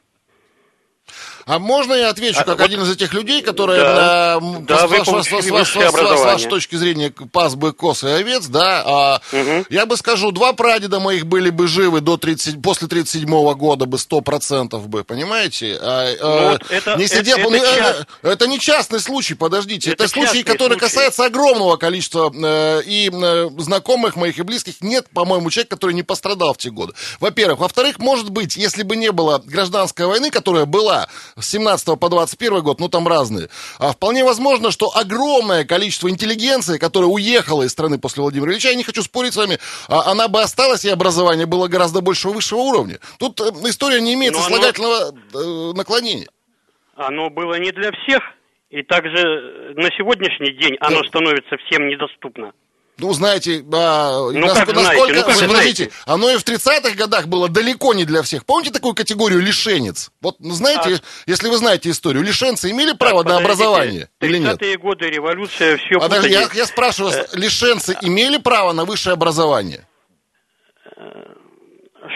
А 1.45 1.59
можно 1.59 1.93
я 1.93 2.09
отвечу 2.09 2.39
А, 2.39 2.43
как 2.43 2.59
вот- 2.59 2.65
один 2.65 2.81
из 2.83 2.91
этих 2.91 3.13
людей, 3.13 3.41
которые 3.41 3.81
Да. 3.81 4.39
на, 4.41 4.59
Да, 4.61 4.87
с, 4.87 4.89
вы 4.89 4.97
с- 4.97 5.27
с- 5.27 5.29
с- 5.29 5.45
с- 5.47 5.49
вашей 5.49 6.49
точки 6.49 6.75
зрения 6.75 7.11
пас 7.31 7.55
бы 7.55 7.73
коз 7.73 8.03
и 8.03 8.07
овец, 8.07 8.45
да, 8.47 8.83
а, 8.85 9.21
Мгм. 9.31 9.65
я 9.69 9.85
бы 9.85 9.97
скажу, 9.97 10.31
два 10.31 10.53
прадеда 10.53 10.99
моих 10.99 11.25
были 11.25 11.49
бы 11.49 11.67
живы 11.67 12.01
до 12.01 12.17
30, 12.17 12.61
после 12.61 12.87
37 12.87 13.53
года 13.55 13.85
бы, 13.85 13.97
сто 13.97 14.21
процентов 14.21 14.87
бы, 14.87 15.03
понимаете? 15.03 15.77
А, 15.81 16.05
э, 16.05 16.17
Ну 16.21 16.49
вот 16.51 16.71
это- 16.71 16.95
не 16.97 17.05
это- 17.05 17.15
сидел 17.17 17.37
это 17.37 17.49
ну, 17.49 17.55
э, 17.55 17.77
част- 17.77 18.05
это 18.21 18.47
не 18.47 18.59
частный 18.59 18.99
случай, 18.99 19.33
подождите, 19.33 19.91
это, 19.91 20.05
Это 20.05 20.13
случай, 20.13 20.43
который 20.43 20.79
случай. 20.79 20.79
касается 20.95 21.25
огромного 21.25 21.77
количества 21.77 22.31
э, 22.33 22.81
и 22.85 23.09
э, 23.13 23.49
знакомых 23.57 24.15
моих 24.15 24.39
и 24.39 24.41
близких. 24.43 24.75
Нет, 24.81 25.07
по-моему, 25.13 25.49
человека, 25.49 25.75
который 25.75 25.93
не 25.93 26.03
пострадал 26.03 26.53
в 26.53 26.57
те 26.57 26.69
годы. 26.69 26.93
Во-первых. 27.19 27.59
Во-вторых, 27.59 27.99
может 27.99 28.29
быть, 28.29 28.55
если 28.55 28.83
бы 28.83 28.95
не 28.95 29.11
было 29.11 29.41
гражданской 29.45 30.05
войны, 30.05 30.29
которая 30.31 30.65
была 30.65 31.07
с 31.39 31.49
17 31.49 31.99
по 31.99 32.09
21 32.09 32.61
год, 32.61 32.79
ну 32.79 32.89
там 32.89 33.07
разные, 33.07 33.49
а 33.79 33.91
вполне 33.93 34.23
возможно, 34.23 34.71
что 34.71 34.91
огромное 34.95 35.63
количество 35.65 36.09
интеллигенции, 36.09 36.77
которая 36.77 37.09
уехала 37.09 37.63
из 37.63 37.71
страны 37.71 37.97
после 37.99 38.21
Владимира 38.21 38.51
Ильича, 38.51 38.69
я 38.69 38.75
не 38.75 38.83
хочу 38.83 39.01
спорить 39.03 39.33
с 39.33 39.37
вами, 39.37 39.57
а 39.87 40.11
она 40.11 40.27
бы 40.27 40.41
осталась, 40.41 40.85
и 40.85 40.89
образование 40.89 41.45
было 41.45 41.67
гораздо 41.67 42.01
большего 42.01 42.33
высшего 42.33 42.59
уровня. 42.59 42.99
Тут 43.19 43.39
э, 43.41 43.45
история 43.69 44.01
не 44.01 44.13
имеет 44.13 44.33
Но 44.33 44.39
оно- 44.39 44.47
сослагательного 44.47 45.11
э, 45.33 45.73
наклонения. 45.75 46.27
Оно 46.95 47.29
было 47.29 47.59
не 47.59 47.71
для 47.71 47.91
всех, 47.91 48.21
и 48.69 48.83
также 48.83 49.17
э, 49.17 49.73
на 49.75 49.89
сегодняшний 49.97 50.51
день 50.59 50.77
оно 50.79 51.01
Да. 51.01 51.07
становится 51.07 51.55
всем 51.67 51.87
недоступно. 51.87 52.51
Ну, 52.99 53.11
знаете, 53.13 53.63
а, 53.73 54.29
Ну, 54.31 54.31
наск- 54.39 54.53
как 54.53 54.69
знаете, 54.69 54.73
насколько, 54.73 55.13
ну, 55.13 55.23
как 55.23 55.25
подождите, 55.39 55.47
знаете. 55.85 55.91
оно 56.05 56.29
и 56.29 56.37
в 56.37 56.43
30-х 56.43 56.95
годах 56.95 57.27
было 57.27 57.49
далеко 57.49 57.93
не 57.95 58.05
для 58.05 58.21
всех. 58.21 58.45
Помните 58.45 58.71
такую 58.71 58.93
категорию 58.93 59.41
лишенец? 59.41 60.11
Вот, 60.21 60.35
ну, 60.39 60.51
знаете, 60.51 61.01
если 61.25 61.49
вы 61.49 61.57
знаете 61.57 61.89
историю, 61.89 62.23
лишенцы 62.23 62.69
имели 62.69 62.93
право 62.93 63.23
на 63.23 63.37
образование 63.37 64.09
или 64.21 64.37
нет? 64.37 64.61
30-е 64.61 64.77
годы, 64.77 65.09
революция, 65.09 65.77
все 65.77 65.99
Подожди, 65.99 66.29
я, 66.29 66.47
я 66.53 66.65
спрашиваю 66.67 67.13
вас, 67.13 67.33
лишенцы 67.33 67.97
имели 68.01 68.37
право 68.37 68.73
на 68.73 68.85
высшее 68.85 69.13
образование? 69.13 69.87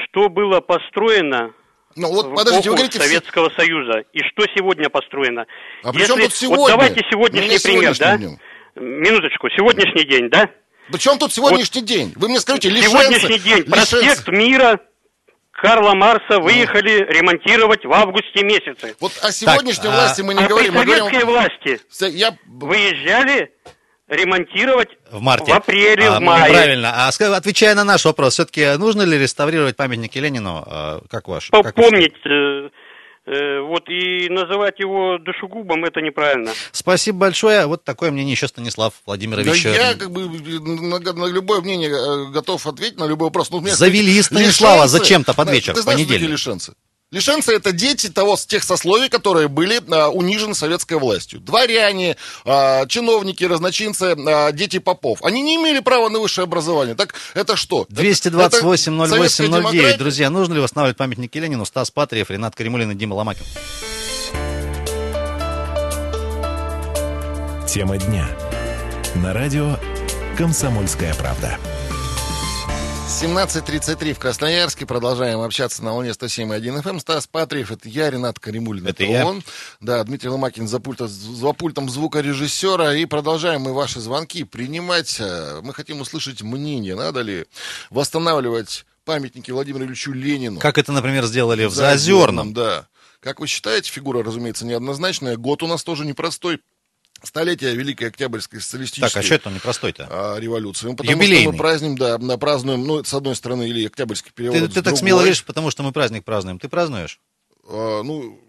Что 0.10 0.30
было 0.30 0.60
построено 0.62 1.54
Ну, 1.96 2.12
вот, 2.14 2.28
в 2.28 2.36
подождите, 2.36 2.70
вы 2.70 2.76
говорите... 2.76 3.00
все- 3.00 3.08
Советского 3.08 3.50
Союза 3.58 4.04
и 4.14 4.20
что 4.20 4.46
сегодня 4.56 4.90
построено? 4.90 5.46
А 5.84 5.92
при 5.92 6.06
чем 6.06 6.18
тут 6.18 6.26
Вот 6.26 6.34
сегодня? 6.34 6.68
давайте 6.68 7.02
Ну, 7.04 7.10
сегодняшний 7.12 7.60
пример, 7.60 7.98
да? 7.98 8.18
сегодняшним 8.18 8.40
Минуточку, 8.76 9.50
сегодняшний 9.50 10.04
день, 10.06 10.30
да? 10.30 10.50
Причем 10.92 11.18
тут 11.20 11.34
сегодняшний 11.34 11.82
день? 11.82 12.14
Вы 12.16 12.30
мне 12.30 12.40
скажите, 12.40 12.70
лишенцы... 12.70 12.90
Сегодняшний 12.90 13.40
день 13.40 13.60
лишенцы- 13.60 13.70
проспект 13.70 14.28
Мира, 14.30 14.80
Карла 15.52 15.94
Марса 15.96 16.40
выехали 16.40 17.00
ремонтировать 17.12 17.84
в 17.84 17.92
августе 17.92 18.44
месяце. 18.44 18.96
Вот 19.00 19.12
о 19.22 19.32
сегодняшней 19.32 19.90
а- 19.90 19.92
власти 19.94 20.22
мы 20.22 20.34
не 20.36 20.44
а 20.44 20.48
говорим. 20.48 20.72
при 20.72 20.78
мы 20.80 20.86
говорим- 20.86 21.06
советской 21.06 21.26
власти 21.26 22.16
Я 22.16 22.38
выезжали 22.46 23.52
ремонтировать 24.08 24.90
В 25.12 25.20
марте. 25.22 25.52
в 25.52 25.56
апреле, 25.56 26.08
А, 26.08 26.20
в 26.20 26.22
мае. 26.22 26.52
Правильно. 26.52 26.94
А 27.08 27.08
отвечая 27.10 27.76
на 27.76 27.84
наш 27.84 28.06
вопрос, 28.06 28.34
все-таки 28.34 28.78
нужно 28.78 29.02
ли 29.02 29.18
реставрировать 29.18 29.76
памятники 29.76 30.18
Ленину? 30.18 30.64
А, 30.66 31.02
Как 31.10 31.28
ваш? 31.28 31.50
как 31.50 31.76
Помнить, 31.76 32.14
э, 32.26 32.30
э, 32.30 32.70
вот 33.28 33.90
и 33.90 34.30
называть 34.30 34.80
его 34.80 35.18
душегубом, 35.18 35.84
это 35.84 36.00
неправильно. 36.02 36.52
Спасибо 36.72 37.18
большое. 37.20 37.66
Вот 37.66 37.84
такое 37.84 38.10
мнение 38.12 38.32
еще 38.34 38.48
Станислав 38.48 38.94
Да 38.94 39.02
Владимирович. 39.06 39.66
я 39.66 39.96
как 39.96 40.12
бы 40.12 40.28
на, 40.30 41.00
на 41.00 41.26
любое 41.26 41.60
мнение 41.62 41.90
э, 41.90 42.32
готов 42.32 42.66
ответить, 42.66 42.98
на 42.98 43.06
любой 43.06 43.28
вопрос. 43.28 43.50
Ну, 43.52 43.58
у 43.58 43.62
меня 43.62 43.76
Завели 43.76 44.18
лишенцы- 44.20 44.24
Станислава 44.24 44.88
зачем-то 44.88 45.34
под 45.34 45.48
Да, 45.48 45.54
вечер, 45.54 45.74
Ты 45.74 45.82
в 45.82 45.84
знаешь, 45.84 46.00
понедельник. 46.00 46.30
лишенцы? 46.32 46.74
Лишенцы 47.10 47.54
это 47.54 47.72
дети 47.72 48.10
того, 48.10 48.36
с 48.36 48.46
тех 48.46 48.66
сословий, 48.66 49.08
которые 49.08 49.48
были 49.48 49.82
а, 49.90 50.10
унижены 50.10 50.54
советской 50.54 50.98
властью. 50.98 51.40
Дворяне, 51.40 52.18
а, 52.44 52.86
чиновники, 52.86 53.46
разночинцы, 53.46 54.14
а, 54.28 54.52
дети 54.52 54.80
попов. 54.80 55.24
Они 55.24 55.42
не 55.42 55.56
имели 55.56 55.80
права 55.80 56.10
на 56.10 56.20
высшее 56.20 56.44
образование. 56.44 56.96
Так 56.96 57.16
это 57.34 57.56
что? 57.56 57.84
Это- 57.84 57.96
228 57.96 59.02
это 59.02 59.10
советская 59.10 59.48
08 59.48 59.62
09. 59.62 59.72
демократия? 59.72 59.98
Друзья, 59.98 60.30
нужно 60.30 60.56
ли 60.56 60.60
восстанавливать 60.60 60.98
памятники 60.98 61.38
Ленину? 61.38 61.66
Стас 61.66 61.92
Патриев, 61.92 62.30
Ренат 62.30 62.56
Каримулин 62.56 62.92
и 62.92 62.96
Дима 62.96 63.14
Ломакин. 63.14 63.46
Тема 67.70 67.98
дня. 67.98 68.28
На 69.16 69.34
радио 69.34 69.78
«Комсомольская 70.38 71.14
правда». 71.14 71.58
17.33 73.22 74.14
в 74.14 74.20
Красноярске. 74.20 74.86
Продолжаем 74.86 75.40
общаться 75.42 75.84
на 75.84 75.92
волне 75.94 76.12
107.1 76.12 76.84
FM. 76.84 77.00
Стас 77.00 77.26
Патриев, 77.26 77.72
это 77.72 77.90
я, 77.90 78.12
Ренат 78.12 78.40
Каримулин. 78.40 78.86
Это 78.86 79.04
я. 79.06 79.26
он. 79.26 79.42
Да, 79.80 80.04
Дмитрий 80.04 80.30
Ломакин 80.30 80.68
за, 80.68 80.80
пульта, 80.80 81.08
за 81.08 81.52
пультом 81.54 81.90
звукорежиссера. 81.90 82.94
И 82.96 83.06
продолжаем 83.06 83.62
мы 83.62 83.74
ваши 83.74 84.00
звонки 84.02 84.44
принимать. 84.44 85.18
Э, 85.20 85.62
Мы 85.64 85.74
хотим 85.74 86.00
услышать 86.02 86.44
мнение, 86.44 86.94
надо 86.96 87.22
ли 87.22 87.46
восстанавливать 87.90 88.86
памятники 89.04 89.50
Владимиру 89.50 89.86
Ильичу 89.86 90.12
Ленину. 90.14 90.60
Как 90.60 90.78
это, 90.78 90.92
например, 90.92 91.26
сделали 91.26 91.66
в 91.66 91.74
Заозерном, 91.74 91.96
Заозерном. 92.46 92.54
Да. 92.54 92.88
Как 93.20 93.40
вы 93.40 93.48
считаете, 93.48 93.92
фигура, 93.92 94.24
разумеется, 94.24 94.64
неоднозначная. 94.64 95.38
Год 95.38 95.64
у 95.64 95.68
нас 95.68 95.84
тоже 95.84 96.06
непростой. 96.06 96.60
Столетие 97.28 97.76
Великой 97.76 98.08
Октябрьской 98.08 98.62
социалистической 98.62 99.10
Так, 99.10 99.18
а 99.22 99.26
что 99.26 99.36
это 99.36 99.50
непростой-то? 99.52 100.08
а, 100.10 100.40
революции. 100.40 100.88
Ну, 100.88 100.96
потому 100.96 101.16
что 101.16 101.24
Юбилейный. 101.24 101.52
мы 101.52 101.58
празднуем, 101.58 101.98
да, 101.98 102.18
на- 102.18 102.38
празднуем, 102.38 102.86
ну, 102.88 103.04
с 103.04 103.14
одной 103.14 103.36
стороны, 103.36 103.68
или 103.70 103.86
Октябрьский 103.86 104.32
переворот, 104.34 104.70
Ты, 104.70 104.76
ты 104.76 104.82
так 104.82 104.98
смело 104.98 105.20
говоришь, 105.20 105.44
потому 105.44 105.70
что 105.70 105.84
мы 105.84 105.92
праздник 105.92 106.24
празднуем. 106.24 106.58
Ты 106.58 106.70
празднуешь? 106.70 107.20
А, 107.68 108.02
ну, 108.04 108.40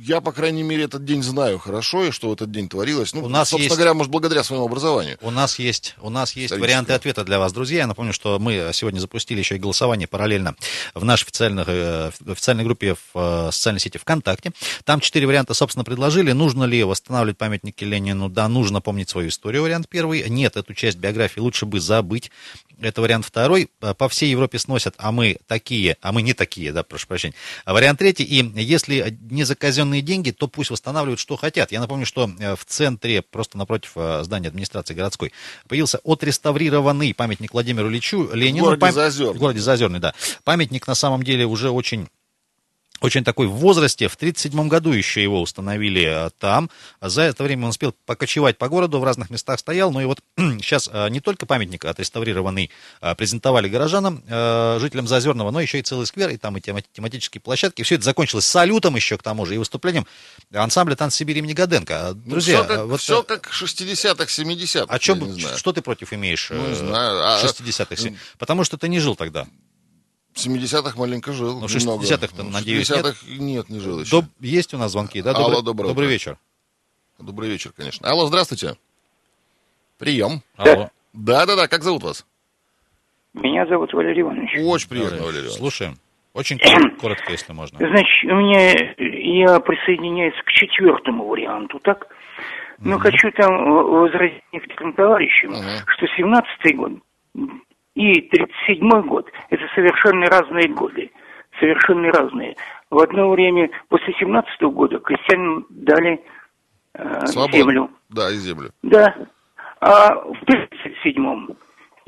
я, 0.00 0.20
по 0.22 0.32
крайней 0.32 0.62
мере, 0.62 0.84
этот 0.84 1.04
день 1.04 1.22
знаю 1.22 1.58
хорошо, 1.58 2.04
и 2.06 2.10
что 2.10 2.30
в 2.30 2.32
этот 2.32 2.50
день 2.50 2.68
творилось. 2.68 3.12
Ну, 3.12 3.24
У 3.24 3.28
нас 3.28 3.50
собственно 3.50 3.64
есть- 3.64 3.76
говоря, 3.76 3.92
может, 3.94 4.10
благодаря 4.10 4.42
своему 4.42 4.64
образованию. 4.64 5.18
У 5.20 5.30
нас 5.30 5.58
есть, 5.58 5.94
у 6.00 6.08
нас 6.08 6.34
есть 6.36 6.56
варианты 6.56 6.94
ответа 6.94 7.22
для 7.22 7.38
вас, 7.38 7.52
друзья. 7.52 7.78
Я 7.80 7.86
напомню, 7.86 8.12
что 8.12 8.38
мы 8.38 8.70
сегодня 8.72 8.98
запустили 8.98 9.40
еще 9.40 9.56
и 9.56 9.58
голосование 9.58 10.08
параллельно 10.08 10.56
в 10.94 11.04
нашей 11.04 11.24
официальной, 11.24 11.64
э, 11.66 12.10
официальной 12.26 12.64
группе 12.64 12.94
в 12.94 12.98
э, 13.14 13.50
социальной 13.52 13.80
сети 13.80 13.98
ВКонтакте. 13.98 14.52
Там 14.84 15.00
четыре 15.00 15.26
варианта, 15.26 15.52
собственно, 15.52 15.84
предложили. 15.84 16.32
Нужно 16.32 16.64
ли 16.64 16.82
восстанавливать 16.82 17.36
памятники 17.36 17.84
Ленину? 17.84 18.30
Да, 18.30 18.48
нужно 18.48 18.80
помнить 18.80 19.10
свою 19.10 19.28
историю, 19.28 19.62
вариант 19.62 19.88
первый. 19.88 20.28
Нет, 20.30 20.56
эту 20.56 20.72
часть 20.72 20.96
биографии 20.96 21.40
лучше 21.40 21.66
бы 21.66 21.78
забыть. 21.80 22.30
Это 22.80 23.02
вариант 23.02 23.26
второй. 23.26 23.68
По 23.98 24.08
всей 24.08 24.30
Европе 24.30 24.58
сносят, 24.58 24.94
а 24.96 25.12
мы 25.12 25.36
такие, 25.46 25.98
а 26.00 26.12
мы 26.12 26.22
не 26.22 26.32
такие, 26.32 26.72
да, 26.72 26.82
прошу 26.82 27.06
прощения. 27.06 27.34
А 27.66 27.74
вариант 27.74 27.98
третий. 27.98 28.24
И 28.24 28.42
если 28.62 29.18
не 29.28 29.44
за 29.44 29.54
казенные 29.90 30.02
деньги, 30.02 30.30
то 30.30 30.46
пусть 30.46 30.70
восстанавливают, 30.70 31.18
что 31.20 31.36
хотят. 31.36 31.72
Я 31.72 31.80
напомню, 31.80 32.06
что 32.06 32.30
э, 32.38 32.54
в 32.54 32.64
центре, 32.64 33.22
просто 33.22 33.58
напротив 33.58 33.92
э, 33.96 34.22
здания 34.22 34.48
администрации 34.48 34.94
городской, 34.94 35.32
появился 35.68 35.98
отреставрированный 36.04 37.12
памятник 37.14 37.52
Владимиру 37.52 37.88
Ильичу 37.90 38.30
Ленину. 38.32 38.66
В 38.66 38.68
городе 38.68 38.86
Пам- 38.86 38.92
Заозерный. 38.92 39.34
В 39.34 39.38
городе 39.38 39.60
Заозерный, 39.60 39.98
да. 39.98 40.14
Памятник 40.44 40.86
на 40.86 40.94
самом 40.94 41.22
деле 41.22 41.44
уже 41.44 41.70
очень 41.70 42.08
очень 43.00 43.24
такой 43.24 43.46
в 43.46 43.52
возрасте. 43.52 44.08
В 44.08 44.14
1937 44.14 44.68
году 44.68 44.92
еще 44.92 45.22
его 45.22 45.40
установили 45.40 46.26
э, 46.26 46.30
там. 46.38 46.70
За 47.00 47.22
это 47.22 47.42
время 47.42 47.64
он 47.64 47.70
успел 47.70 47.94
покочевать 48.06 48.58
по 48.58 48.68
городу, 48.68 48.98
в 49.00 49.04
разных 49.04 49.30
местах 49.30 49.58
стоял. 49.58 49.90
Ну 49.90 50.00
и 50.00 50.04
вот 50.04 50.20
сейчас 50.36 50.88
э, 50.92 51.08
не 51.08 51.20
только 51.20 51.46
памятник 51.46 51.84
отреставрированный 51.84 52.70
э, 53.00 53.14
презентовали 53.14 53.68
горожанам, 53.68 54.22
жителям 54.80 55.06
Заозерного, 55.08 55.50
но 55.50 55.60
еще 55.60 55.78
и 55.78 55.82
целый 55.82 56.06
сквер, 56.06 56.30
и 56.30 56.36
там 56.36 56.56
и 56.56 56.60
тема- 56.60 56.82
тематические 56.92 57.40
площадки. 57.40 57.82
Все 57.82 57.96
это 57.96 58.04
закончилось 58.04 58.44
салютом 58.44 58.96
еще 58.96 59.18
к 59.18 59.22
тому 59.22 59.46
же 59.46 59.54
и 59.54 59.58
выступлением 59.58 60.06
ансамбля 60.52 60.94
«Танц 60.94 61.14
Сибири» 61.14 61.40
имени 61.40 61.52
Гаденко. 61.52 62.12
Ну, 62.14 62.30
Друзья, 62.30 62.58
все, 62.62 62.68
как, 62.68 62.86
вот, 62.86 63.00
все 63.00 63.22
как 63.22 63.50
60-х, 63.50 64.24
70-х. 64.24 64.86
а 64.88 64.98
знаю. 65.40 65.58
что 65.58 65.72
ты 65.72 65.82
против 65.82 66.12
имеешь? 66.12 66.48
Ну, 66.50 66.66
не 66.66 66.72
э, 66.72 66.76
знаю. 66.76 67.20
А, 67.22 67.42
60-х. 67.42 68.14
Потому 68.38 68.64
что 68.64 68.78
ты 68.78 68.88
не 68.88 69.00
жил 69.00 69.16
тогда. 69.16 69.46
В 70.32 70.36
70-х 70.46 70.98
маленько 70.98 71.32
жил. 71.32 71.60
Ну, 71.60 71.66
в 71.66 71.74
немного. 71.74 72.04
60-х-то, 72.04 72.42
В 72.44 72.50
надеюсь, 72.50 72.88
60-х 72.90 73.16
нет, 73.38 73.68
не 73.68 73.80
жил 73.80 74.00
еще. 74.00 74.16
Доб- 74.18 74.24
Есть 74.40 74.72
у 74.74 74.78
нас 74.78 74.92
звонки, 74.92 75.20
да? 75.22 75.32
Алло, 75.32 75.46
Добрый, 75.60 75.62
доброе 75.64 75.88
добрый 75.88 76.06
утро. 76.06 76.12
вечер. 76.12 76.36
Добрый 77.18 77.50
вечер, 77.50 77.72
конечно. 77.76 78.08
Алло, 78.08 78.26
здравствуйте. 78.26 78.76
Прием. 79.98 80.42
Алло. 80.56 80.88
Да-да-да, 81.12 81.66
как 81.68 81.82
зовут 81.82 82.02
вас? 82.04 82.24
Меня 83.34 83.66
зовут 83.66 83.92
Валерий 83.92 84.22
Иванович. 84.22 84.50
Очень 84.64 84.88
приятно, 84.88 85.18
Валерий 85.18 85.40
Иванович. 85.40 85.58
Слушаем. 85.58 85.98
Очень 86.32 86.58
кор- 86.58 86.96
коротко, 87.00 87.32
если 87.32 87.52
можно. 87.52 87.78
Значит, 87.78 88.24
у 88.24 88.34
меня 88.36 88.70
я 89.50 89.60
присоединяюсь 89.60 90.34
к 90.44 90.50
четвертому 90.52 91.26
варианту, 91.26 91.78
так? 91.80 92.06
Но 92.78 92.98
хочу 92.98 93.30
там 93.32 93.52
э, 93.52 93.82
возразить 93.82 94.42
некоторым 94.52 94.94
товарищам, 94.94 95.50
Мгм. 95.50 95.84
что 95.86 96.06
17-й 96.18 96.74
год 96.74 96.92
и 97.94 98.20
37-й 98.28 99.02
год– 99.08 99.26
это 99.50 99.62
совершенно 99.74 100.26
разные 100.26 100.68
годы. 100.68 101.10
Совершенно 101.58 102.10
разные. 102.12 102.56
В 102.90 102.98
одно 102.98 103.30
время, 103.30 103.70
после 103.88 104.14
17-го 104.20 104.70
года, 104.70 104.98
крестьянам 105.00 105.66
дали 105.68 106.22
э, 106.94 107.26
Свободу. 107.26 107.56
землю. 107.56 107.90
Да, 108.08 108.30
и 108.30 108.34
землю. 108.36 108.70
Да. 108.82 109.14
А 109.80 110.14
в 110.14 110.42
37-м 110.44 111.56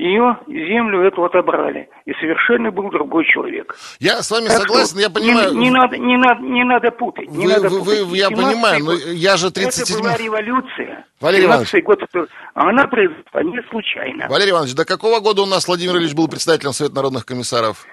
ее 0.03 0.37
землю 0.47 1.01
эту 1.07 1.23
отобрали. 1.23 1.89
И 2.05 2.11
совершенно 2.13 2.71
был 2.71 2.89
другой 2.89 3.25
человек. 3.25 3.75
Я 3.99 4.21
с 4.21 4.29
вами 4.31 4.47
Так 4.47 4.57
согласен, 4.61 4.91
что 4.91 4.99
я 4.99 5.09
понимаю. 5.09 5.53
Не, 5.53 5.59
не 5.65 5.69
надо, 5.71 5.97
не, 5.97 6.17
надо, 6.17 6.41
не 6.41 6.63
надо 6.63 6.91
путать. 6.91 7.29
Не 7.29 7.45
Вы- 7.47 7.53
надо 7.53 7.69
путать. 7.69 8.01
вы- 8.03 8.17
я 8.17 8.27
17-й 8.27 8.35
понимаю, 8.35 8.79
но 8.83 8.91
год. 8.91 9.01
я 9.07 9.37
же 9.37 9.47
Это 9.47 9.55
37 9.55 9.99
была 10.01 10.17
революция. 10.17 11.05
Валерий 11.21 11.47
17-й 11.47 11.81
год, 11.81 11.99
это- 12.03 12.27
она 12.53 12.85
произошла 12.87 13.43
не 13.43 13.61
случайно. 13.69 14.27
Валерий 14.29 14.51
Иванович, 14.51 14.75
до 14.75 14.85
какого 14.85 15.19
года 15.21 15.41
у 15.43 15.45
нас 15.45 15.67
Владимир 15.67 15.95
Ильич 15.97 16.13
был 16.13 16.27
председателем 16.27 16.73
Совета 16.73 16.95
народных 16.95 17.25
комиссаров? 17.25 17.85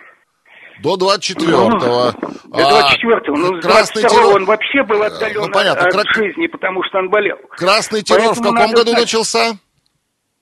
До 0.82 0.96
24-го. 0.96 1.78
До 1.78 2.14
24-го. 2.48 3.36
Ну, 3.36 3.60
с 3.60 3.64
А, 3.66 3.68
красный 3.68 4.02
22-го 4.02 4.08
террор... 4.16 4.36
он 4.36 4.44
вообще 4.46 4.82
был 4.82 5.02
отдален 5.02 5.40
Ну, 5.42 5.50
понятно, 5.50 5.86
от 5.86 5.92
кра- 5.92 6.14
жизни, 6.14 6.46
потому 6.46 6.82
что 6.84 6.98
он 6.98 7.10
болел. 7.10 7.36
Красный 7.50 8.02
террор 8.02 8.22
в 8.22 8.26
Поэтому 8.28 8.52
каком 8.54 8.60
надо 8.70 8.76
году 8.78 8.90
знать. 8.92 9.00
начался? 9.02 9.52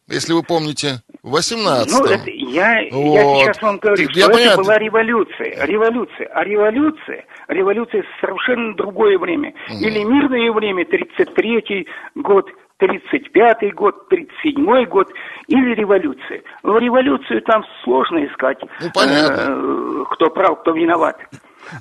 Если 0.09 0.33
вы 0.33 0.43
помните. 0.43 1.03
В 1.23 1.33
18 1.33 1.93
Ну, 1.93 2.05
это 2.07 2.31
я, 2.31 2.81
я 2.81 2.91
Вот. 2.93 3.41
сейчас 3.43 3.61
вам 3.63 3.79
говорю, 3.79 4.07
Ты- 4.07 4.11
что 4.13 4.39
я 4.39 4.53
это 4.53 4.57
была 4.63 4.79
революция. 4.79 5.67
Революция. 5.67 6.27
А 6.29 6.45
революция, 6.45 7.25
революция 7.49 8.05
совершенно 8.21 8.75
другое 8.75 9.19
время. 9.19 9.53
Или 9.69 10.03
мирное 10.05 10.51
время, 10.53 10.85
33-й 10.85 11.87
год, 12.15 12.49
35-й 12.81 13.71
год, 13.73 13.97
37-й 14.11 14.87
год, 14.87 15.09
или 15.49 15.75
революция. 15.75 16.43
В 16.63 16.79
революцию 16.79 17.43
там 17.43 17.65
сложно 17.85 18.25
искать, 18.25 18.59
Ну, 18.81 18.89
понятно. 18.95 19.35
э, 19.37 20.05
кто 20.13 20.31
прав, 20.31 20.61
кто 20.61 20.73
виноват. 20.73 21.19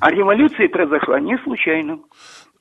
А 0.02 0.10
революция 0.12 0.68
произошла 0.68 1.20
не 1.20 1.38
случайно. 1.44 2.00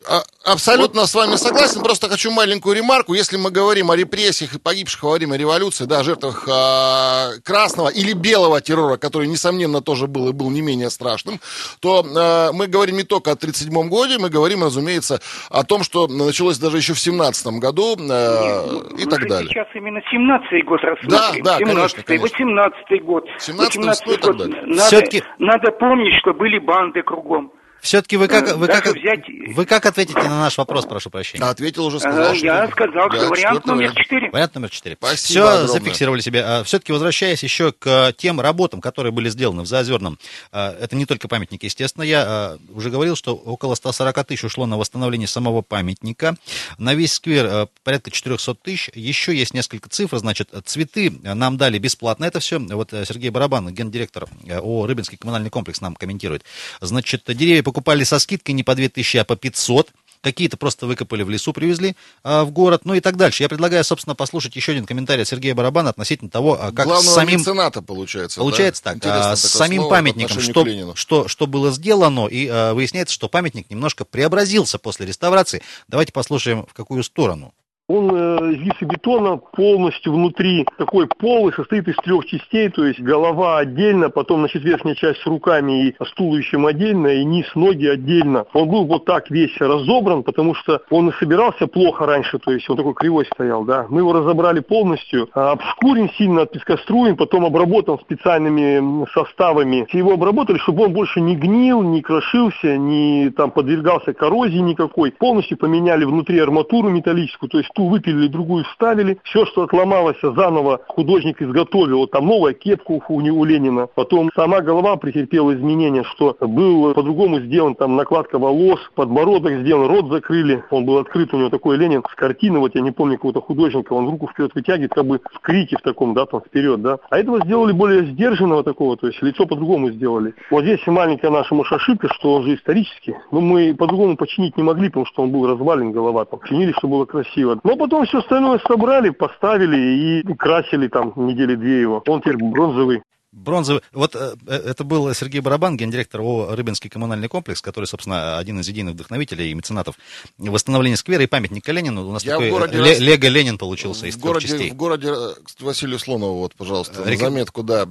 А- 0.09 0.23
Абсолютно 0.45 1.07
с 1.07 1.15
вами 1.15 1.35
согласен, 1.35 1.83
просто 1.83 2.09
хочу 2.09 2.31
маленькую 2.31 2.77
ремарку. 2.77 3.15
Если 3.15 3.37
мы 3.37 3.51
говорим 3.51 3.91
о 3.91 3.97
репрессиях 3.97 4.55
и 4.55 4.59
погибших 4.61 5.03
во 5.03 5.15
время 5.15 5.37
революции, 5.37 5.87
да, 5.87 6.05
жертвах 6.05 6.47
а, 6.49 7.31
красного 7.43 7.89
или 7.89 8.13
белого 8.13 8.61
террора, 8.61 8.97
который, 8.97 9.27
несомненно, 9.27 9.81
тоже 9.81 10.07
был 10.07 10.29
и 10.29 10.33
был 10.33 10.51
не 10.51 10.61
менее 10.61 10.91
страшным, 10.91 11.41
то 11.81 12.07
а, 12.17 12.53
мы 12.53 12.69
говорим 12.69 12.97
не 12.97 13.03
только 13.03 13.33
о 13.33 13.35
1937 13.35 13.89
году, 13.89 14.21
мы 14.23 14.29
говорим, 14.31 14.63
разумеется, 14.63 15.21
о 15.51 15.65
том, 15.65 15.83
что 15.83 16.07
началось 16.07 16.59
даже 16.59 16.77
еще 16.77 16.95
в 16.95 17.01
17 17.01 17.47
году 17.59 17.97
а, 18.09 18.65
и 18.97 19.05
Мы 19.05 19.11
так 19.11 19.23
же 19.23 19.29
далее. 19.29 19.51
Сейчас 19.53 19.67
именно 19.75 19.99
17-й 19.99 20.63
год 20.63 20.81
рассматриваем. 20.83 21.43
Да, 21.45 21.59
да, 21.59 21.65
конечно, 21.65 21.99
17-й, 21.99 22.03
конечно. 22.05 22.45
18-й 22.45 22.99
год. 23.01 23.25
17-й, 23.41 23.79
18-й 23.79 24.07
ну 24.07 24.13
и 24.13 24.17
так 24.17 24.37
год. 24.37 24.49
Надо, 24.49 24.87
Всё-таки- 24.87 25.23
надо 25.41 25.73
помнить, 25.73 26.15
что 26.21 26.33
были 26.35 26.59
банды 26.61 27.03
кругом. 27.03 27.51
Все-таки 27.87 28.17
вы 28.17 28.27
как, 28.27 28.49
Э, 28.49 28.55
вы, 28.57 28.67
как, 28.67 28.85
взять- 28.87 29.55
вы 29.55 29.65
как 29.65 29.87
ответите 29.87 30.21
на 30.21 30.41
наш 30.41 30.59
вопрос, 30.59 30.87
прошу 30.87 31.09
прощения? 31.09 31.45
А 31.45 31.51
ответил 31.51 31.87
уже, 31.87 32.01
сказал, 32.01 32.33
Э, 32.33 32.37
что... 32.37 32.45
Я 32.45 32.69
сказал, 32.69 33.09
Да, 33.09 33.17
что 33.17 33.29
вариант 33.29 33.37
четвертый 33.37 33.67
номер 33.69 33.79
вариант. 33.79 33.99
четыре. 33.99 34.31
Вариант 34.33 34.55
номер 34.57 34.71
четыре. 34.71 34.97
Спасибо 34.99 35.27
Все 35.27 35.49
огромное. 35.49 35.69
зафиксировали 35.69 36.21
себе. 36.21 36.63
Все-таки 36.65 36.91
возвращаясь 36.93 37.43
еще 37.45 37.71
к 37.71 38.13
тем 38.17 38.41
работам, 38.41 38.81
которые 38.81 39.13
были 39.13 39.29
сделаны 39.29 39.63
в 39.63 39.67
Заозерном, 39.67 40.19
а, 40.51 40.77
это 40.81 40.97
не 40.97 41.07
только 41.07 41.29
памятник, 41.29 41.63
естественно. 41.63 42.03
Я 42.03 42.25
а, 42.27 42.59
уже 42.75 42.91
говорил, 42.91 43.15
что 43.15 43.37
около 43.37 43.77
140 43.77 44.25
тысяч 44.25 44.43
ушло 44.43 44.67
на 44.67 44.77
восстановление 44.77 45.29
самого 45.29 45.63
памятника. 45.63 46.37
На 46.79 46.95
весь 46.95 47.13
сквер 47.13 47.47
а, 47.49 47.69
порядка 47.85 48.11
400 48.11 48.55
тысяч. 48.57 48.91
Еще 48.95 49.33
есть 49.37 49.55
несколько 49.55 49.89
цифр. 49.89 50.19
Значит, 50.19 50.51
цветы 50.65 51.13
нам 51.23 51.57
дали 51.57 51.79
бесплатно 51.79 52.25
это 52.25 52.41
все. 52.41 52.59
Вот 52.59 52.93
э, 52.93 53.05
Сергей 53.05 53.31
Барабан, 53.31 53.73
гендиректор 53.73 54.27
э, 54.45 54.57
ООО 54.59 54.87
«Рыбинский 54.89 55.17
коммунальный 55.19 55.51
комплекс» 55.51 55.81
нам 55.81 55.95
комментирует. 55.95 56.43
Значит, 56.81 57.23
деревья 57.29 57.63
покупали 57.77 58.05
со 58.05 58.19
скидкой 58.19 58.55
не 58.55 58.63
по 58.63 58.75
2000, 58.75 59.19
а 59.19 59.25
по 59.25 59.37
500. 59.37 59.91
Какие-то 60.23 60.57
просто 60.57 60.87
выкопали 60.87 61.23
в 61.23 61.29
лесу, 61.29 61.53
привезли 61.53 61.95
а, 62.25 62.45
в 62.45 62.51
город, 62.51 62.87
ну 62.87 62.95
и 62.95 63.01
так 63.01 63.17
дальше. 63.17 63.43
Я 63.43 63.51
предлагаю, 63.51 63.85
собственно, 63.85 64.15
послушать 64.15 64.57
еще 64.57 64.73
один 64.73 64.87
комментарий 64.87 65.23
от 65.23 65.29
Сергея 65.29 65.55
Барабана 65.55 65.91
относительно 65.91 66.31
того, 66.31 66.55
а, 66.59 66.73
как 66.73 66.87
с 66.87 66.89
Главного 66.89 67.15
самим... 67.15 67.39
мецената 67.39 67.83
получается. 67.83 68.41
Получается 68.41 68.83
да? 68.83 68.93
так, 68.95 69.03
а, 69.05 69.37
с 69.37 69.43
самим 69.43 69.91
памятником, 69.91 70.41
что, 70.41 70.95
что, 70.97 71.29
что 71.29 71.47
было 71.47 71.71
сделано, 71.71 72.27
и 72.29 72.49
а, 72.51 72.73
выясняется, 72.73 73.13
что 73.13 73.29
памятник 73.29 73.69
немножко 73.69 74.07
преобразился 74.07 74.79
после 74.79 75.05
реставрации. 75.05 75.63
Давайте 75.87 76.15
послушаем, 76.15 76.65
в 76.67 76.73
какую 76.73 77.05
сторону. 77.05 77.53
Он 77.89 78.11
э, 78.11 78.55
из 78.55 78.63
гипсобетона 78.63 79.37
полностью 79.37 80.13
внутри 80.13 80.67
такой 80.77 81.07
полый, 81.07 81.53
состоит 81.53 81.87
из 81.87 81.95
трех 81.99 82.27
частей, 82.27 82.69
то 82.69 82.85
есть 82.85 82.99
голова 82.99 83.59
отдельно, 83.59 84.11
потом 84.11 84.41
значит, 84.41 84.65
верхняя 84.65 84.97
часть 84.97 85.21
с 85.21 85.27
руками 85.27 85.87
и 85.87 85.95
с 86.05 86.13
туловищем 86.15 86.67
отдельно, 86.67 87.07
и 87.07 87.25
низ, 87.25 87.47
ноги 87.55 87.87
отдельно. 87.87 88.45
Он 88.55 88.69
был 88.69 88.87
вот 88.87 89.05
так 89.05 89.31
весь 89.31 89.57
разобран, 89.61 90.25
потому 90.25 90.55
что 90.57 90.83
он 90.91 91.11
и 91.11 91.13
собирался 91.13 91.69
плохо 91.69 92.07
раньше, 92.07 92.41
то 92.41 92.51
есть 92.51 92.69
он 92.69 92.77
такой 92.77 92.95
кривой 92.95 93.25
стоял, 93.27 93.65
да. 93.65 93.87
Мы 93.89 94.01
его 94.01 94.13
разобрали 94.13 94.59
полностью, 94.59 95.29
а, 95.33 95.53
обшкурен 95.53 96.11
сильно, 96.19 96.43
отпескоструен, 96.43 97.15
потом 97.15 97.45
обработан 97.45 98.01
специальными 98.01 99.07
составами. 99.15 99.87
Его 99.93 100.15
обработали, 100.15 100.59
чтобы 100.59 100.87
он 100.87 100.93
больше 100.93 101.21
не 101.21 101.37
гнил, 101.37 101.83
не 101.83 102.03
крошился, 102.03 102.77
не 102.77 103.31
там 103.31 103.53
подвергался 103.53 104.13
коррозии 104.13 104.59
никакой. 104.59 105.13
Полностью 105.13 105.57
поменяли 105.57 106.05
внутри 106.05 106.41
арматуру 106.41 106.89
металлическую, 106.89 107.49
то 107.49 107.59
есть 107.59 107.71
ту 107.77 107.89
выпилили, 107.89 108.27
другую 108.27 108.65
вставили. 108.65 109.19
Все, 109.23 109.45
что 109.47 109.63
отломалось, 109.63 110.17
заново 110.23 110.81
художник 110.89 111.41
изготовил. 111.41 111.99
Вот 111.99 112.11
там 112.11 112.27
новая 112.27 112.55
кепка 112.55 112.93
у, 112.93 113.03
у, 113.09 113.19
у 113.19 113.45
Ленина. 113.45 113.87
Потом 113.95 114.31
сама 114.35 114.63
голова 114.63 114.97
претерпела 114.97 115.55
изменения, 115.55 116.03
что 116.15 116.37
был 116.41 116.95
по-другому 116.95 117.41
сделан 117.41 117.75
там 117.75 117.97
накладка 117.97 118.39
волос, 118.39 118.81
подбородок 118.95 119.61
сделан, 119.61 119.89
рот 119.89 120.11
закрыли. 120.11 120.65
Он 120.71 120.87
был 120.87 120.99
открыт, 120.99 121.33
у 121.35 121.37
него 121.37 121.51
такой 121.51 121.77
Ленин 121.77 122.03
с 122.11 122.15
картины, 122.15 122.59
вот 122.59 122.75
я 122.75 122.81
не 122.81 122.91
помню 122.91 123.17
какого-то 123.17 123.43
художника, 123.43 123.93
он 123.93 124.09
руку 124.09 124.29
вперед 124.29 124.53
вытягивает, 124.55 124.93
как 124.93 125.07
бы 125.07 125.21
в 125.33 125.41
крике 125.41 125.77
в 125.79 125.83
таком, 125.83 126.15
да, 126.15 126.25
там 126.25 126.41
вперед, 126.41 126.81
да. 126.81 126.99
А 127.11 127.19
этого 127.19 127.41
сделали 127.45 127.73
более 127.73 128.07
сдержанного 128.07 128.65
такого, 128.65 128.97
то 128.97 129.07
есть 129.07 129.21
лицо 129.23 129.47
по-другому 129.47 129.91
сделали. 129.91 130.35
Вот 130.51 130.63
здесь 130.63 130.81
маленькая 130.87 131.31
наша 131.31 131.55
может 131.55 131.73
ошибка, 131.73 132.09
что 132.15 132.35
он 132.35 132.45
же 132.45 132.55
исторический. 132.55 133.15
Но 133.31 133.41
мы 133.41 133.75
по-другому 133.75 134.17
починить 134.17 134.57
не 134.57 134.63
могли, 134.63 134.89
потому 134.89 135.05
что 135.07 135.23
он 135.23 135.31
был 135.31 135.47
развален 135.47 135.93
голова, 135.93 136.25
там, 136.25 136.41
чинили, 136.49 136.73
чтобы 136.73 136.95
было 136.95 137.05
красиво. 137.05 137.59
Но 137.67 137.75
потом 137.75 138.07
все 138.07 138.19
остальное 138.19 138.61
собрали, 138.61 139.11
поставили 139.11 140.21
и 140.21 140.35
красили 140.35 140.87
там 140.87 141.13
недели 141.17 141.57
две 141.57 141.81
его. 141.81 142.01
Он 142.07 142.21
теперь 142.21 142.37
бронзовый. 142.37 143.03
Бронзовый. 143.37 143.83
Вот 143.93 144.17
э, 144.17 144.35
э, 144.47 144.55
это 144.71 144.83
был 144.83 145.13
Сергей 145.13 145.41
Барабан, 145.41 145.77
гендиректор 145.77 146.23
ООО 146.23 146.57
«Рыбинский 146.57 146.89
коммунальный 146.89 147.29
комплекс», 147.29 147.61
который, 147.61 147.85
собственно, 147.85 148.39
один 148.39 148.59
из 148.61 148.69
идейных 148.69 148.95
вдохновителей 148.95 149.51
и 149.51 149.55
меценатов 149.55 149.97
восстановления 150.39 150.97
сквера 150.97 151.23
и 151.23 151.27
памятника 151.27 151.71
Ленину. 151.71 152.09
У 152.09 152.13
нас 152.13 152.25
Я 152.25 152.33
такой 152.33 152.51
городе 152.51 152.79
ле- 152.79 152.99
Лего 152.99 153.27
Ленин 153.27 153.59
получился 153.59 154.07
из 154.07 154.17
в 154.17 154.21
городе, 154.21 154.49
частей. 154.49 154.71
в 154.71 154.75
городе 154.75 155.13
Василию 155.61 155.99
Слонову, 155.99 156.39
вот, 156.39 156.55
пожалуйста, 156.55 157.03
Рек- 157.05 157.21
заметку, 157.21 157.63
да, 157.63 157.87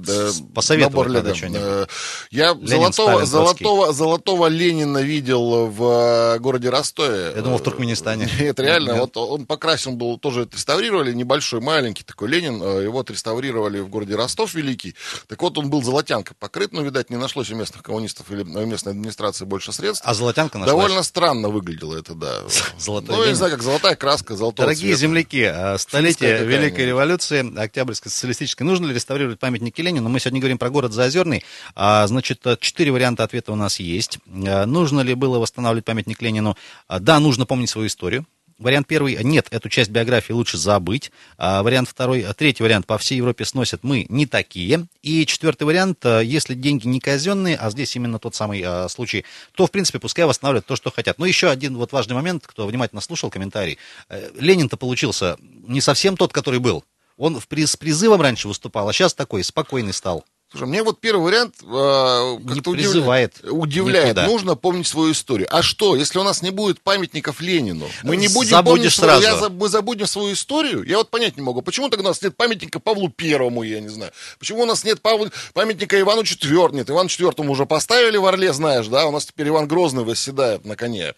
посоветовать 0.52 1.12
набор 1.12 1.34
что-нибудь. 1.36 1.60
Э, 1.62 1.86
Я 2.32 2.52
Ленин, 2.52 2.66
золотого, 2.66 3.10
Сталин, 3.10 3.26
золотого, 3.26 3.92
золотого 3.92 4.46
Ленина 4.48 4.98
видел 4.98 5.66
в 5.68 6.38
городе 6.40 6.70
Ростове. 6.70 7.34
Я 7.36 7.42
думал, 7.42 7.58
в 7.58 7.62
Туркменистане. 7.62 8.28
Нет, 8.40 8.58
реально, 8.58 8.92
Нет. 8.92 9.00
вот 9.00 9.16
он 9.16 9.46
покрасен 9.46 9.96
был, 9.96 10.18
тоже 10.18 10.42
отреставрировали, 10.42 11.12
небольшой, 11.12 11.60
маленький 11.60 12.02
такой 12.02 12.30
Ленин, 12.30 12.56
его 12.56 12.98
отреставрировали 12.98 13.78
в 13.78 13.88
городе 13.88 14.16
Ростов 14.16 14.54
Великий. 14.54 14.96
Так 15.36 15.42
вот, 15.42 15.58
он 15.58 15.68
был 15.68 15.82
золотянкой 15.82 16.34
покрыт, 16.40 16.72
но, 16.72 16.80
видать, 16.80 17.10
не 17.10 17.16
нашлось 17.18 17.50
у 17.50 17.56
местных 17.56 17.82
коммунистов 17.82 18.30
или 18.30 18.40
у 18.40 18.64
местной 18.64 18.92
администрации 18.92 19.44
больше 19.44 19.70
средств. 19.70 20.02
А 20.06 20.14
золотянка 20.14 20.56
нашлась. 20.56 20.74
Довольно 20.74 21.02
странно 21.02 21.50
выглядело 21.50 21.94
это, 21.94 22.14
да. 22.14 22.36
Золотой 22.78 23.14
Ну, 23.14 23.22
я 23.22 23.28
не 23.28 23.34
знаю, 23.34 23.52
как 23.52 23.62
золотая 23.62 23.96
краска, 23.96 24.34
золотого 24.34 24.64
Дорогие 24.68 24.94
цвета. 24.94 25.00
земляки, 25.00 25.42
а, 25.42 25.76
столетие. 25.76 26.42
Великой 26.42 26.86
революции, 26.86 27.54
Октябрьской 27.54 28.10
социалистической, 28.10 28.66
нужно 28.66 28.86
ли 28.86 28.94
реставрировать 28.94 29.38
памятники 29.38 29.78
Ленину? 29.82 30.08
Мы 30.08 30.20
сегодня 30.20 30.40
говорим 30.40 30.56
про 30.56 30.70
город 30.70 30.94
Заозерный. 30.94 31.44
А, 31.74 32.06
значит, 32.06 32.42
четыре 32.60 32.90
варианта 32.90 33.22
ответа 33.22 33.52
у 33.52 33.56
нас 33.56 33.78
есть. 33.78 34.18
А, 34.26 34.64
нужно 34.64 35.00
ли 35.02 35.12
было 35.12 35.38
восстанавливать 35.38 35.84
памятник 35.84 36.22
Ленину? 36.22 36.56
А, 36.88 36.98
да, 36.98 37.20
нужно 37.20 37.44
помнить 37.44 37.68
свою 37.68 37.88
историю. 37.88 38.24
Вариант 38.58 38.86
первый, 38.86 39.22
нет, 39.22 39.48
эту 39.50 39.68
часть 39.68 39.90
биографии 39.90 40.32
лучше 40.32 40.56
забыть. 40.56 41.12
А, 41.36 41.62
вариант 41.62 41.90
второй, 41.90 42.22
а, 42.22 42.32
третий 42.32 42.62
вариант, 42.62 42.86
по 42.86 42.96
всей 42.96 43.16
Европе 43.16 43.44
сносят, 43.44 43.84
мы 43.84 44.06
не 44.08 44.24
такие. 44.24 44.86
И 45.02 45.26
четвертый 45.26 45.64
вариант, 45.64 46.04
если 46.04 46.54
деньги 46.54 46.86
не 46.86 46.98
казенные, 46.98 47.56
а 47.56 47.70
здесь 47.70 47.94
именно 47.96 48.18
тот 48.18 48.34
самый 48.34 48.62
а, 48.64 48.88
случай, 48.88 49.26
то, 49.54 49.66
в 49.66 49.70
принципе, 49.70 49.98
пускай 49.98 50.24
восстанавливают 50.24 50.64
то, 50.64 50.74
что 50.74 50.90
хотят. 50.90 51.18
Но 51.18 51.26
еще 51.26 51.50
один 51.50 51.76
вот 51.76 51.92
важный 51.92 52.14
момент, 52.14 52.46
кто 52.46 52.66
внимательно 52.66 53.02
слушал 53.02 53.28
комментарий. 53.28 53.76
Э, 54.08 54.30
Ленин-то 54.36 54.78
получился 54.78 55.36
не 55.40 55.82
совсем 55.82 56.16
тот, 56.16 56.32
который 56.32 56.58
был. 56.58 56.82
Он 57.18 57.38
с 57.40 57.76
призывом 57.76 58.22
раньше 58.22 58.48
выступал, 58.48 58.88
а 58.88 58.92
сейчас 58.94 59.12
такой 59.12 59.44
спокойный 59.44 59.92
стал. 59.92 60.24
Слушай, 60.56 60.68
мне 60.70 60.82
вот 60.82 61.00
первый 61.00 61.22
вариант 61.22 61.56
э, 61.62 62.38
как-то 62.48 62.70
удивляет. 62.70 63.40
удивляет. 63.44 64.06
никуда. 64.06 64.26
Нужно 64.26 64.54
помнить 64.56 64.86
свою 64.86 65.12
историю. 65.12 65.46
А 65.50 65.60
что, 65.62 65.96
если 65.96 66.18
у 66.18 66.22
нас 66.22 66.40
не 66.40 66.50
будет 66.50 66.80
памятников 66.80 67.40
Ленину? 67.42 67.86
Мы 68.02 68.16
не 68.16 68.28
будем 68.28 68.50
Забудешь 68.50 68.96
помнить 68.96 69.20
сразу. 69.20 69.22
я 69.22 69.36
за- 69.36 69.50
мы 69.50 69.68
забудем 69.68 70.06
свою 70.06 70.32
историю? 70.32 70.82
Я 70.84 70.96
вот 70.96 71.10
понять 71.10 71.36
не 71.36 71.42
могу. 71.42 71.60
Почему 71.60 71.90
тогда 71.90 72.06
у 72.06 72.08
нас 72.08 72.22
нет 72.22 72.36
памятника 72.36 72.80
Павлу 72.80 73.10
Первому, 73.10 73.62
я 73.64 73.80
не 73.80 73.88
знаю. 73.88 74.12
Почему 74.38 74.62
у 74.62 74.66
нас 74.66 74.82
нет 74.84 75.00
Павлу- 75.02 75.30
памятника 75.52 76.00
Ивану 76.00 76.24
Четвертому? 76.24 76.78
Нет, 76.78 76.88
Ивану 76.88 77.08
Четвертому 77.10 77.52
уже 77.52 77.66
поставили 77.66 78.16
в 78.16 78.24
Орле, 78.24 78.52
знаешь, 78.54 78.86
да? 78.86 79.06
У 79.06 79.10
нас 79.12 79.26
теперь 79.26 79.48
Иван 79.48 79.68
Грозный 79.68 80.04
восседает 80.04 80.64
на 80.64 80.74
коне. 80.76 81.12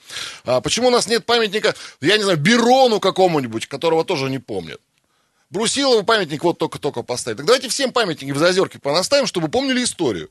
А 0.44 0.60
почему 0.60 0.88
у 0.88 0.90
нас 0.90 1.06
нет 1.06 1.24
памятника, 1.26 1.74
я 2.00 2.16
не 2.16 2.24
знаю, 2.24 2.38
Берону 2.38 2.98
какому-нибудь, 2.98 3.66
которого 3.66 4.04
тоже 4.04 4.30
не 4.30 4.38
помнят? 4.40 4.80
Брусилову 5.50 6.02
памятник 6.02 6.44
вот 6.44 6.58
только-только 6.58 7.02
поставить. 7.02 7.38
Так 7.38 7.46
давайте 7.46 7.68
всем 7.68 7.92
памятники 7.92 8.32
в 8.32 8.38
Зазерке 8.38 8.78
понаставим, 8.78 9.26
чтобы 9.26 9.48
помнили 9.48 9.82
историю. 9.82 10.30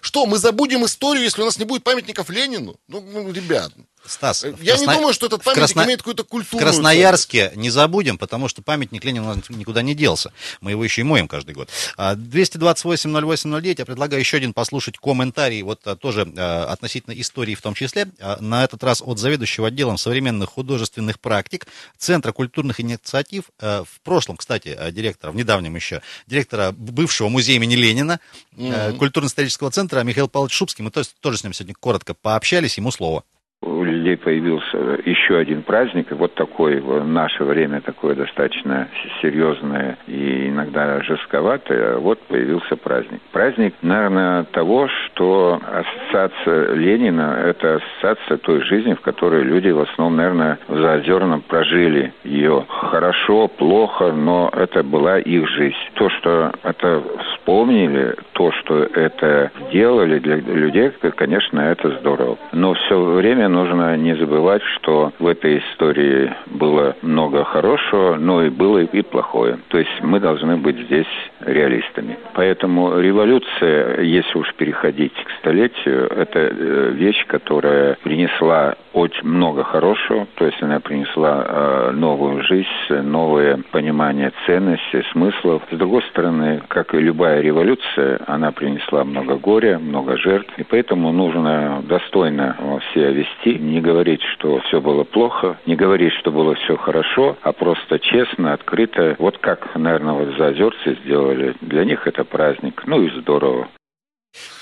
Что, 0.00 0.26
мы 0.26 0.36
забудем 0.38 0.84
историю, 0.84 1.24
если 1.24 1.40
у 1.40 1.46
нас 1.46 1.58
не 1.58 1.64
будет 1.64 1.84
памятников 1.84 2.28
Ленину? 2.28 2.76
Ну, 2.86 3.00
ну, 3.00 3.32
ребят. 3.32 3.72
Стас, 4.06 4.44
Я 4.44 4.52
в 4.52 4.60
не 4.62 4.66
Красно- 4.68 4.94
думаю, 4.94 5.12
что 5.12 5.26
этот 5.26 5.42
в 5.42 5.44
памятник 5.44 5.64
Красно- 5.66 5.84
имеет 5.84 5.98
какую-то 6.00 6.22
В 6.24 6.28
культурную 6.28 6.66
Красноярске 6.72 7.52
не 7.56 7.68
забудем, 7.70 8.16
потому 8.18 8.48
что 8.48 8.62
памятник 8.62 9.04
Ленину 9.04 9.30
у 9.30 9.34
нас 9.34 9.48
никуда 9.50 9.82
не 9.82 9.94
делся. 9.94 10.32
Мы 10.60 10.70
его 10.70 10.82
еще 10.84 11.02
и 11.02 11.04
моем 11.04 11.28
каждый 11.28 11.54
год. 11.54 11.68
А, 11.96 12.14
228-08-09. 12.14 13.78
Я 13.78 13.84
предлагаю 13.84 14.20
еще 14.20 14.36
один 14.36 14.52
послушать 14.52 14.98
комментарий, 14.98 15.62
вот 15.62 15.86
а, 15.86 15.96
тоже 15.96 16.30
а, 16.36 16.64
относительно 16.72 17.12
истории 17.20 17.54
в 17.54 17.62
том 17.62 17.74
числе. 17.74 18.08
А, 18.20 18.38
На 18.40 18.64
этот 18.64 18.82
раз 18.82 19.02
от 19.04 19.18
заведующего 19.18 19.68
отделом 19.68 19.98
современных 19.98 20.50
художественных 20.50 21.20
практик 21.20 21.66
Центра 21.98 22.32
культурных 22.32 22.80
инициатив. 22.80 23.44
а, 23.60 23.84
В 23.84 24.00
прошлом, 24.00 24.36
кстати, 24.36 24.74
а, 24.78 24.90
директора, 24.90 25.32
в 25.32 25.36
недавнем 25.36 25.74
еще, 25.76 26.02
директора 26.26 26.72
бывшего 26.72 27.28
музея 27.28 27.56
имени 27.56 27.74
Ленина, 27.74 28.20
а, 28.58 28.92
культурно-исторического 28.92 29.70
центра 29.70 30.00
Михаил 30.02 30.28
Павлович 30.28 30.54
Шубский. 30.54 30.82
Мы 30.82 30.90
тоже, 30.90 31.08
тоже 31.20 31.38
с 31.38 31.44
ним 31.44 31.52
сегодня 31.52 31.74
коротко 31.78 32.14
пообщались, 32.14 32.76
ему 32.78 32.90
слово. 32.90 33.24
Oui. 33.62 33.97
Людей 34.08 34.16
появился 34.16 34.98
еще 35.04 35.36
один 35.36 35.62
праздник, 35.62 36.10
и 36.10 36.14
вот 36.14 36.34
такой 36.34 36.80
в 36.80 37.06
наше 37.06 37.44
время 37.44 37.80
такое 37.80 38.14
достаточно 38.14 38.88
серьезное 39.20 39.98
и 40.06 40.48
иногда 40.48 41.02
жестковатое, 41.02 41.98
вот 41.98 42.18
появился 42.22 42.76
праздник. 42.76 43.20
Праздник, 43.32 43.74
наверное, 43.82 44.44
того, 44.44 44.88
что 44.88 45.60
ассоциация 45.62 46.74
Ленина– 46.74 47.38
это 47.44 47.76
ассоциация 47.76 48.38
той 48.38 48.62
жизни, 48.62 48.94
в 48.94 49.00
которой 49.00 49.42
люди 49.42 49.68
в 49.68 49.80
основном, 49.80 50.16
наверное, 50.16 50.58
в 50.68 50.78
Заозерном 50.78 51.42
прожили 51.42 52.12
ее. 52.24 52.64
Хорошо, 52.68 53.48
плохо, 53.48 54.12
но 54.12 54.50
это 54.52 54.82
была 54.82 55.18
их 55.18 55.48
жизнь. 55.48 55.76
То, 55.94 56.08
что 56.10 56.52
это 56.62 57.02
вспомнили, 57.24 58.14
то, 58.32 58.52
что 58.52 58.84
это 58.84 59.50
сделали 59.68 60.18
для 60.18 60.36
людей, 60.36 60.90
конечно, 61.16 61.60
это 61.60 61.90
здорово. 62.00 62.38
Но 62.52 62.74
все 62.74 62.98
время 63.00 63.48
нужно 63.48 63.96
не 64.02 64.14
забывать, 64.16 64.62
что 64.76 65.12
в 65.18 65.26
этой 65.26 65.58
истории 65.58 66.32
было 66.46 66.96
много 67.02 67.44
хорошего, 67.44 68.16
но 68.16 68.44
и 68.44 68.50
было 68.50 68.78
и 68.78 69.02
плохое. 69.02 69.58
То 69.68 69.78
есть 69.78 69.90
мы 70.02 70.20
должны 70.20 70.56
быть 70.56 70.76
здесь 70.86 71.06
реалистами. 71.40 72.18
Поэтому 72.34 72.98
революция, 72.98 74.00
если 74.00 74.38
уж 74.38 74.52
переходить 74.54 75.12
к 75.12 75.30
столетию, 75.40 76.06
это 76.06 76.38
э, 76.38 76.90
вещь, 76.94 77.24
которая 77.26 77.96
принесла 78.02 78.74
очень 78.92 79.26
много 79.28 79.64
хорошего, 79.64 80.26
то 80.34 80.46
есть 80.46 80.60
она 80.62 80.80
принесла 80.80 81.44
э, 81.46 81.90
новую 81.92 82.42
жизнь, 82.42 82.66
новое 82.88 83.60
понимание 83.70 84.32
ценностей, 84.46 85.04
смыслов. 85.12 85.62
С 85.70 85.76
другой 85.76 86.02
стороны, 86.10 86.62
как 86.68 86.94
и 86.94 86.98
любая 86.98 87.40
революция, 87.40 88.20
она 88.26 88.50
принесла 88.50 89.04
много 89.04 89.36
горя, 89.36 89.78
много 89.78 90.16
жертв, 90.16 90.52
и 90.58 90.64
поэтому 90.64 91.12
нужно 91.12 91.82
достойно 91.88 92.56
себя 92.92 93.10
вести, 93.10 93.58
не 93.58 93.77
говорить, 93.80 94.22
что 94.34 94.60
все 94.60 94.80
было 94.80 95.04
плохо, 95.04 95.58
не 95.66 95.76
говорить, 95.76 96.12
что 96.20 96.30
было 96.30 96.54
все 96.54 96.76
хорошо, 96.76 97.36
а 97.42 97.52
просто 97.52 97.98
честно, 97.98 98.52
открыто, 98.52 99.16
вот 99.18 99.38
как, 99.38 99.74
наверное, 99.74 100.14
вот 100.14 100.36
заозерцы 100.36 100.98
сделали. 101.04 101.54
Для 101.60 101.84
них 101.84 102.06
это 102.06 102.24
праздник, 102.24 102.82
ну 102.86 103.02
и 103.02 103.10
здорово. 103.20 103.68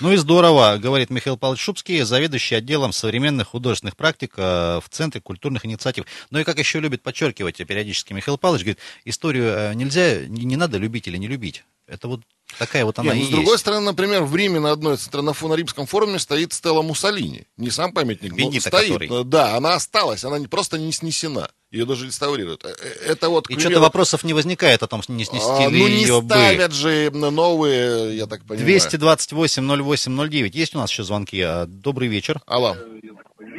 Ну 0.01 0.13
и 0.13 0.17
здорово, 0.17 0.79
говорит 0.79 1.11
Михаил 1.11 1.37
Павлович 1.37 1.63
Шубский, 1.63 2.03
заведующий 2.03 2.55
отделом 2.55 2.93
современных 2.93 3.49
художественных 3.49 3.97
практик 3.97 4.35
э, 4.37 4.81
в 4.81 4.89
Центре 4.89 5.21
культурных 5.21 5.67
инициатив. 5.67 6.07
Ну 6.31 6.39
и 6.39 6.45
как 6.45 6.59
еще 6.59 6.81
любит 6.81 7.03
подчеркивать 7.03 7.57
периодически 7.67 8.13
Михаил 8.13 8.39
Павлович, 8.39 8.65
говорит, 8.65 8.79
историю 9.05 9.45
э, 9.47 9.75
нельзя, 9.75 10.27
не 10.27 10.57
надо 10.57 10.79
любить 10.79 11.09
или 11.09 11.17
не 11.17 11.27
любить. 11.27 11.65
Это 11.87 12.09
вот 12.09 12.21
такая 12.59 12.85
вот 12.85 12.99
она 12.99 13.15
Нет, 13.15 13.17
и 13.17 13.19
ну, 13.19 13.23
с 13.23 13.29
есть. 13.29 13.33
другой 13.37 13.59
стороны, 13.59 13.87
например, 13.87 14.25
в 14.25 14.35
Риме 14.35 14.59
на 14.59 14.73
одной 14.73 14.97
на 15.13 15.55
римском 15.55 15.87
форуме 15.87 16.19
стоит 16.19 16.53
Стелла 16.53 16.83
Муссолини. 16.83 17.47
Не 17.57 17.71
сам 17.71 17.93
памятник, 17.93 18.33
но 18.33 18.37
Бенито 18.37 18.69
стоит. 18.69 18.89
который. 18.89 19.09
Но 19.09 19.23
Да, 19.23 19.57
она 19.57 19.75
осталась, 19.75 20.25
она 20.25 20.39
не, 20.39 20.49
просто 20.49 20.79
не 20.79 20.91
снесена. 20.93 21.49
Ее 21.71 21.85
даже 21.87 22.07
реставрируют. 22.07 22.65
Э, 22.65 22.75
э, 22.81 23.13
Это 23.13 23.29
вот, 23.29 23.45
И 23.45 23.55
примеру, 23.55 23.61
что-то 23.71 23.81
вопросов 23.81 24.25
не 24.25 24.33
возникает 24.33 24.83
о 24.83 24.89
том, 24.89 25.01
не 25.09 25.25
снести 25.25 25.49
а, 25.49 25.69
ли 25.69 25.79
ну, 25.79 25.87
не 25.87 26.03
ее 26.03 26.21
бы. 26.21 26.29
ставят 26.35 26.73
же 26.73 27.11
новые, 27.13 28.17
я 28.17 28.27
так 28.27 28.45
понимаю. 28.45 28.69
228-08-09. 28.69 30.51
Есть 30.55 30.75
у 30.75 30.79
нас 30.79 30.91
еще 30.91 31.05
звонки. 31.05 31.41
А, 31.41 31.67
Добрый 31.67 32.09
вечер. 32.09 32.41
Алло. 32.47 32.77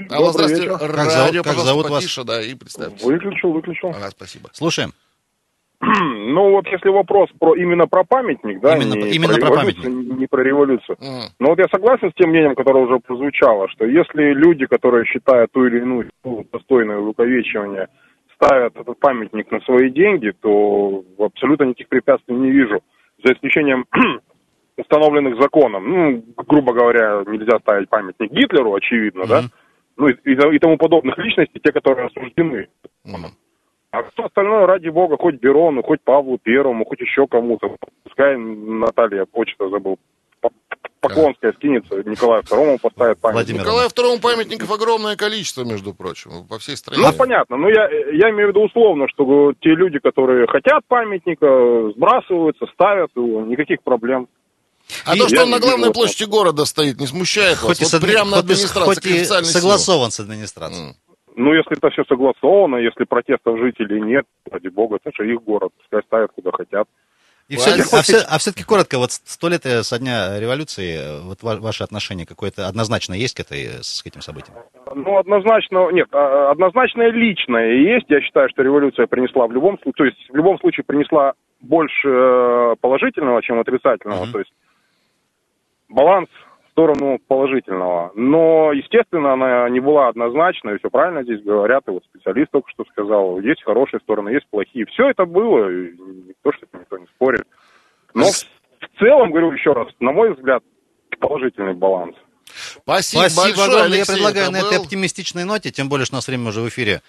Алло, 0.10 0.32
здравствуйте. 0.32 0.66
вечер. 0.66 0.80
Как 0.80 0.96
Радио, 0.96 1.12
зовут- 1.12 1.34
как 1.36 1.44
пожалуйста, 1.44 1.66
зовут 1.66 1.90
вас? 1.90 2.04
потише, 2.04 2.24
да, 2.24 2.42
и 2.42 2.54
представьтесь. 2.56 3.04
Выключил, 3.04 3.52
выключил. 3.54 3.90
Ага, 3.90 4.12
спасибо. 4.12 4.50
Слушаем. 4.54 4.94
Ну 5.82 6.52
вот 6.52 6.68
если 6.68 6.90
вопрос 6.90 7.30
про 7.40 7.56
именно 7.56 7.88
про 7.88 8.04
памятник, 8.04 8.60
да, 8.60 8.76
Именно- 8.78 8.96
не 9.06 9.12
именно 9.12 9.34
про 9.36 9.48
революцию, 9.48 10.18
не 10.18 10.28
про 10.28 10.44
революцию. 10.44 10.98
Мгм. 11.00 11.22
Но 11.40 11.50
вот 11.50 11.60
я 11.60 11.66
согласен 11.72 12.12
с 12.12 12.14
тем 12.16 12.30
мнением, 12.30 12.56
которое 12.56 12.84
уже 12.86 13.00
прозвучало, 13.00 13.68
что 13.70 13.86
если 13.86 14.34
люди, 14.34 14.66
которые 14.66 15.06
считают 15.06 15.52
ту 15.52 15.66
или 15.66 15.80
иную 15.80 16.10
силу 16.24 16.46
достойную 16.52 17.02
увековечивания, 17.04 17.88
ставят 18.36 18.76
этот 18.76 19.00
памятник 19.00 19.50
на 19.52 19.60
свои 19.62 19.90
деньги, 19.90 20.32
то 20.42 21.04
абсолютно 21.20 21.64
никаких 21.66 21.88
препятствий 21.90 22.36
не 22.36 22.52
вижу. 22.52 22.82
За 23.24 23.34
исключением 23.34 23.86
установленных 24.78 25.42
законом. 25.42 25.90
Ну, 25.90 26.24
грубо 26.46 26.74
говоря, 26.74 27.24
нельзя 27.26 27.58
ставить 27.60 27.90
памятник 27.90 28.32
Гитлеру, 28.32 28.76
очевидно, 28.76 29.26
да? 29.26 29.42
Ну 29.96 30.08
и, 30.08 30.14
и- 30.26 30.56
и 30.56 30.60
тому 30.60 30.78
подобных 30.78 31.18
личностей, 31.18 31.60
те, 31.64 31.72
которые 31.72 32.08
осуждены. 32.08 32.68
Мгм. 33.06 33.32
А 33.92 34.04
все 34.04 34.26
остальное, 34.26 34.66
ради 34.68 34.90
бога, 34.90 35.18
хоть 35.18 35.36
Берону, 35.36 35.82
хоть 35.82 36.02
Павлу 36.02 36.38
Первому, 36.38 36.86
хоть 36.86 37.00
еще 37.00 37.26
кому-то. 37.28 37.76
Пускай 38.04 38.38
Наталья, 38.38 39.26
почта 39.26 39.70
забыл, 39.70 39.98
Поклонская 41.00 41.54
скинется, 41.54 41.96
Николаю 42.04 42.42
Второму 42.44 42.80
поставит 42.80 43.20
памятник. 43.20 43.34
Владимир. 43.46 43.62
Николаю 43.62 43.90
Второму 43.90 44.20
памятников 44.20 44.72
огромное 44.72 45.16
количество, 45.16 45.64
между 45.64 45.94
прочим, 45.94 46.46
по 46.50 46.58
всей 46.60 46.76
стране. 46.76 47.02
Ну, 47.02 47.14
понятно, 47.14 47.56
но 47.56 47.70
я, 47.70 47.88
я 48.12 48.30
имею 48.32 48.48
в 48.48 48.50
виду 48.50 48.66
условно, 48.66 49.06
что 49.08 49.54
те 49.62 49.70
люди, 49.70 50.00
которые 50.00 50.48
хотят 50.48 50.82
памятника, 50.88 51.92
сбрасываются, 51.96 52.66
ставят 52.74 53.12
его, 53.16 53.42
никаких 53.42 53.84
проблем. 53.84 54.28
А 55.06 55.16
И 55.16 55.20
то, 55.20 55.28
что 55.30 55.44
он 55.44 55.50
на 55.52 55.60
главной 55.60 55.90
вижу 55.90 55.94
площади 55.94 56.30
города 56.30 56.66
стоит, 56.66 57.00
не 57.00 57.08
смущает 57.08 57.58
Хоть 57.58 57.80
и, 57.80 57.84
вас? 57.84 57.92
с 57.92 57.94
Вот 57.94 58.02
адми- 58.04 58.12
прямо 58.12 58.32
на 58.32 58.36
и 58.38 58.40
администрации, 58.40 58.86
хоть 58.96 59.06
и 59.06 59.14
официальной 59.16 59.46
силы. 59.50 59.62
согласован 59.62 60.12
с 60.12 60.20
администрацией. 60.20 60.90
М. 60.90 60.96
Ну, 61.38 61.54
если 61.54 61.78
это 61.78 61.92
все 61.92 62.04
согласовано, 62.06 62.78
если 62.78 63.04
протестов 63.04 63.60
жителей 63.60 64.02
нет, 64.02 64.26
ради 64.50 64.70
бога, 64.70 64.98
это 65.02 65.16
же 65.16 65.32
их 65.32 65.44
город, 65.44 65.72
пускай 65.78 66.02
ставят 66.02 66.32
куда 66.32 66.52
хотят. 66.52 66.88
И 67.48 67.56
все, 67.58 67.76
а, 67.96 68.02
все, 68.02 68.18
а 68.28 68.40
все-таки 68.40 68.64
коротко, 68.64 68.98
вот 68.98 69.12
сто 69.12 69.48
лет 69.48 69.64
э, 69.68 69.84
со 69.84 70.00
дня 70.00 70.40
революции, 70.40 70.98
э, 70.98 71.22
вот 71.22 71.44
ва- 71.44 71.62
ваше 71.62 71.84
отношение 71.84 72.26
какое-то 72.26 72.68
однозначно 72.68 73.14
есть 73.14 73.36
к, 73.36 73.40
этой, 73.40 73.66
э, 73.66 73.84
с 73.84 74.04
этим 74.04 74.22
событиям? 74.22 74.58
Ну, 74.96 75.18
однозначно, 75.18 75.92
нет, 75.92 76.08
а, 76.12 76.50
однозначно 76.52 77.08
личное 77.10 77.72
есть. 77.72 78.10
Я 78.10 78.20
считаю, 78.20 78.50
что 78.50 78.64
революция 78.64 79.06
принесла 79.06 79.46
в 79.46 79.52
любом 79.52 79.78
случае, 79.78 79.94
то 79.96 80.06
есть 80.06 80.30
в 80.30 80.36
любом 80.36 80.60
случае 80.60 80.86
принесла 80.86 81.34
больше 81.62 82.76
положительного, 82.82 83.44
чем 83.44 83.60
отрицательного. 83.60 84.24
Мгм. 84.24 84.32
То 84.32 84.40
есть 84.40 84.52
баланс 85.88 86.30
сторону 86.78 87.18
положительного. 87.28 88.12
Но, 88.14 88.72
естественно, 88.72 89.34
она 89.34 89.68
не 89.68 89.80
была 89.80 90.10
однозначной, 90.10 90.76
и 90.76 90.78
все 90.78 90.92
правильно 90.92 91.24
здесь 91.24 91.42
говорят, 91.42 91.82
и 91.88 91.92
вот 91.92 92.04
специалист 92.06 92.52
только 92.52 92.70
что 92.70 92.86
сказал, 92.92 93.40
есть 93.40 93.64
хорошие 93.64 94.00
стороны, 94.02 94.30
есть 94.30 94.46
плохие. 94.52 94.86
Все 94.86 95.10
это 95.10 95.26
было, 95.26 95.72
и 95.72 95.94
никто 96.28 96.52
что 96.54 96.68
никто 96.74 97.00
не 97.00 97.08
спорит. 97.08 97.46
Но 98.14 98.26
в, 98.26 98.30
в 98.30 99.00
целом, 99.00 99.32
говорю 99.32 99.54
еще 99.54 99.74
раз, 99.74 99.88
на 100.00 100.12
мой 100.12 100.36
взгляд, 100.36 100.62
положительный 101.20 101.74
баланс. 101.74 102.16
Спасибо, 102.46 103.22
Спасибо 103.22 103.44
большое, 103.44 103.66
огромное. 103.66 103.88
Я 103.90 103.96
Алексей, 103.96 104.14
предлагаю 104.14 104.44
это 104.44 104.54
на 104.54 104.58
этой 104.58 104.78
был- 104.78 104.84
оптимистичной 104.84 105.46
ноте, 105.46 105.72
тем 105.72 105.90
более, 105.90 106.06
что 106.06 106.16
у 106.16 106.18
нас 106.18 106.28
время 106.28 106.50
уже 106.50 106.62
в 106.62 106.70
эфире 106.70 107.02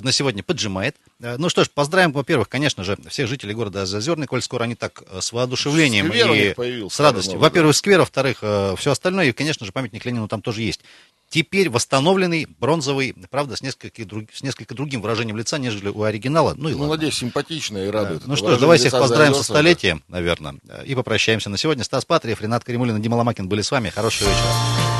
на 0.00 0.12
сегодня 0.12 0.42
поджимает. 0.42 0.96
Э, 1.20 1.36
Ну 1.38 1.48
что 1.48 1.64
ж, 1.64 1.70
поздравим, 1.70 2.12
во-первых, 2.12 2.48
конечно 2.48 2.84
же, 2.84 2.96
всех 3.08 3.28
жителей 3.28 3.54
города 3.54 3.86
Зазерный, 3.86 4.26
коль 4.26 4.42
скоро 4.42 4.64
они 4.64 4.74
так 4.74 5.02
э, 5.10 5.20
с 5.20 5.32
воодушевлением 5.32 6.08
Сквер 6.08 6.32
и 6.32 6.54
появился, 6.54 6.96
с 6.96 7.00
радостью. 7.00 7.38
Во-первых, 7.38 7.74
сквер, 7.76 8.00
во-вторых, 8.00 8.38
все 8.78 8.90
остальное, 8.90 9.26
и, 9.26 9.32
конечно 9.32 9.64
же, 9.66 9.72
памятник 9.72 10.04
Ленину 10.04 10.28
там 10.28 10.42
тоже 10.42 10.62
есть. 10.62 10.80
Теперь 11.28 11.68
восстановленный, 11.70 12.46
бронзовый, 12.60 13.12
правда, 13.30 13.56
с 13.56 13.60
несколько, 13.62 14.04
друг- 14.04 14.32
с 14.32 14.42
несколько 14.42 14.74
другим 14.76 15.00
выражением 15.02 15.36
лица, 15.36 15.58
нежели 15.58 15.88
у 15.88 16.02
оригинала. 16.04 16.54
Ну 16.56 16.68
и 16.68 16.72
Ну, 16.72 16.78
ладно. 16.82 16.94
надеюсь, 16.94 17.14
симпатично 17.16 17.78
и 17.78 17.86
Да. 17.86 17.92
радует. 17.92 18.26
Ну 18.26 18.34
Это 18.34 18.42
что 18.44 18.56
ж, 18.56 18.60
давай 18.60 18.78
всех 18.78 18.92
поздравим 18.92 19.34
со 19.34 19.42
столетием, 19.42 20.04
наверное, 20.06 20.54
и 20.84 20.94
попрощаемся 20.94 21.50
на 21.50 21.56
сегодня. 21.58 21.82
Стас 21.82 22.04
Патриев, 22.04 22.40
Ренат 22.40 22.62
Каримулин 22.62 22.96
и 22.98 23.00
Дима 23.00 23.16
Ломакин 23.16 23.48
были 23.48 23.62
с 23.62 23.70
вами. 23.72 23.90
Хорошего 23.90 24.28
вечера. 24.28 24.95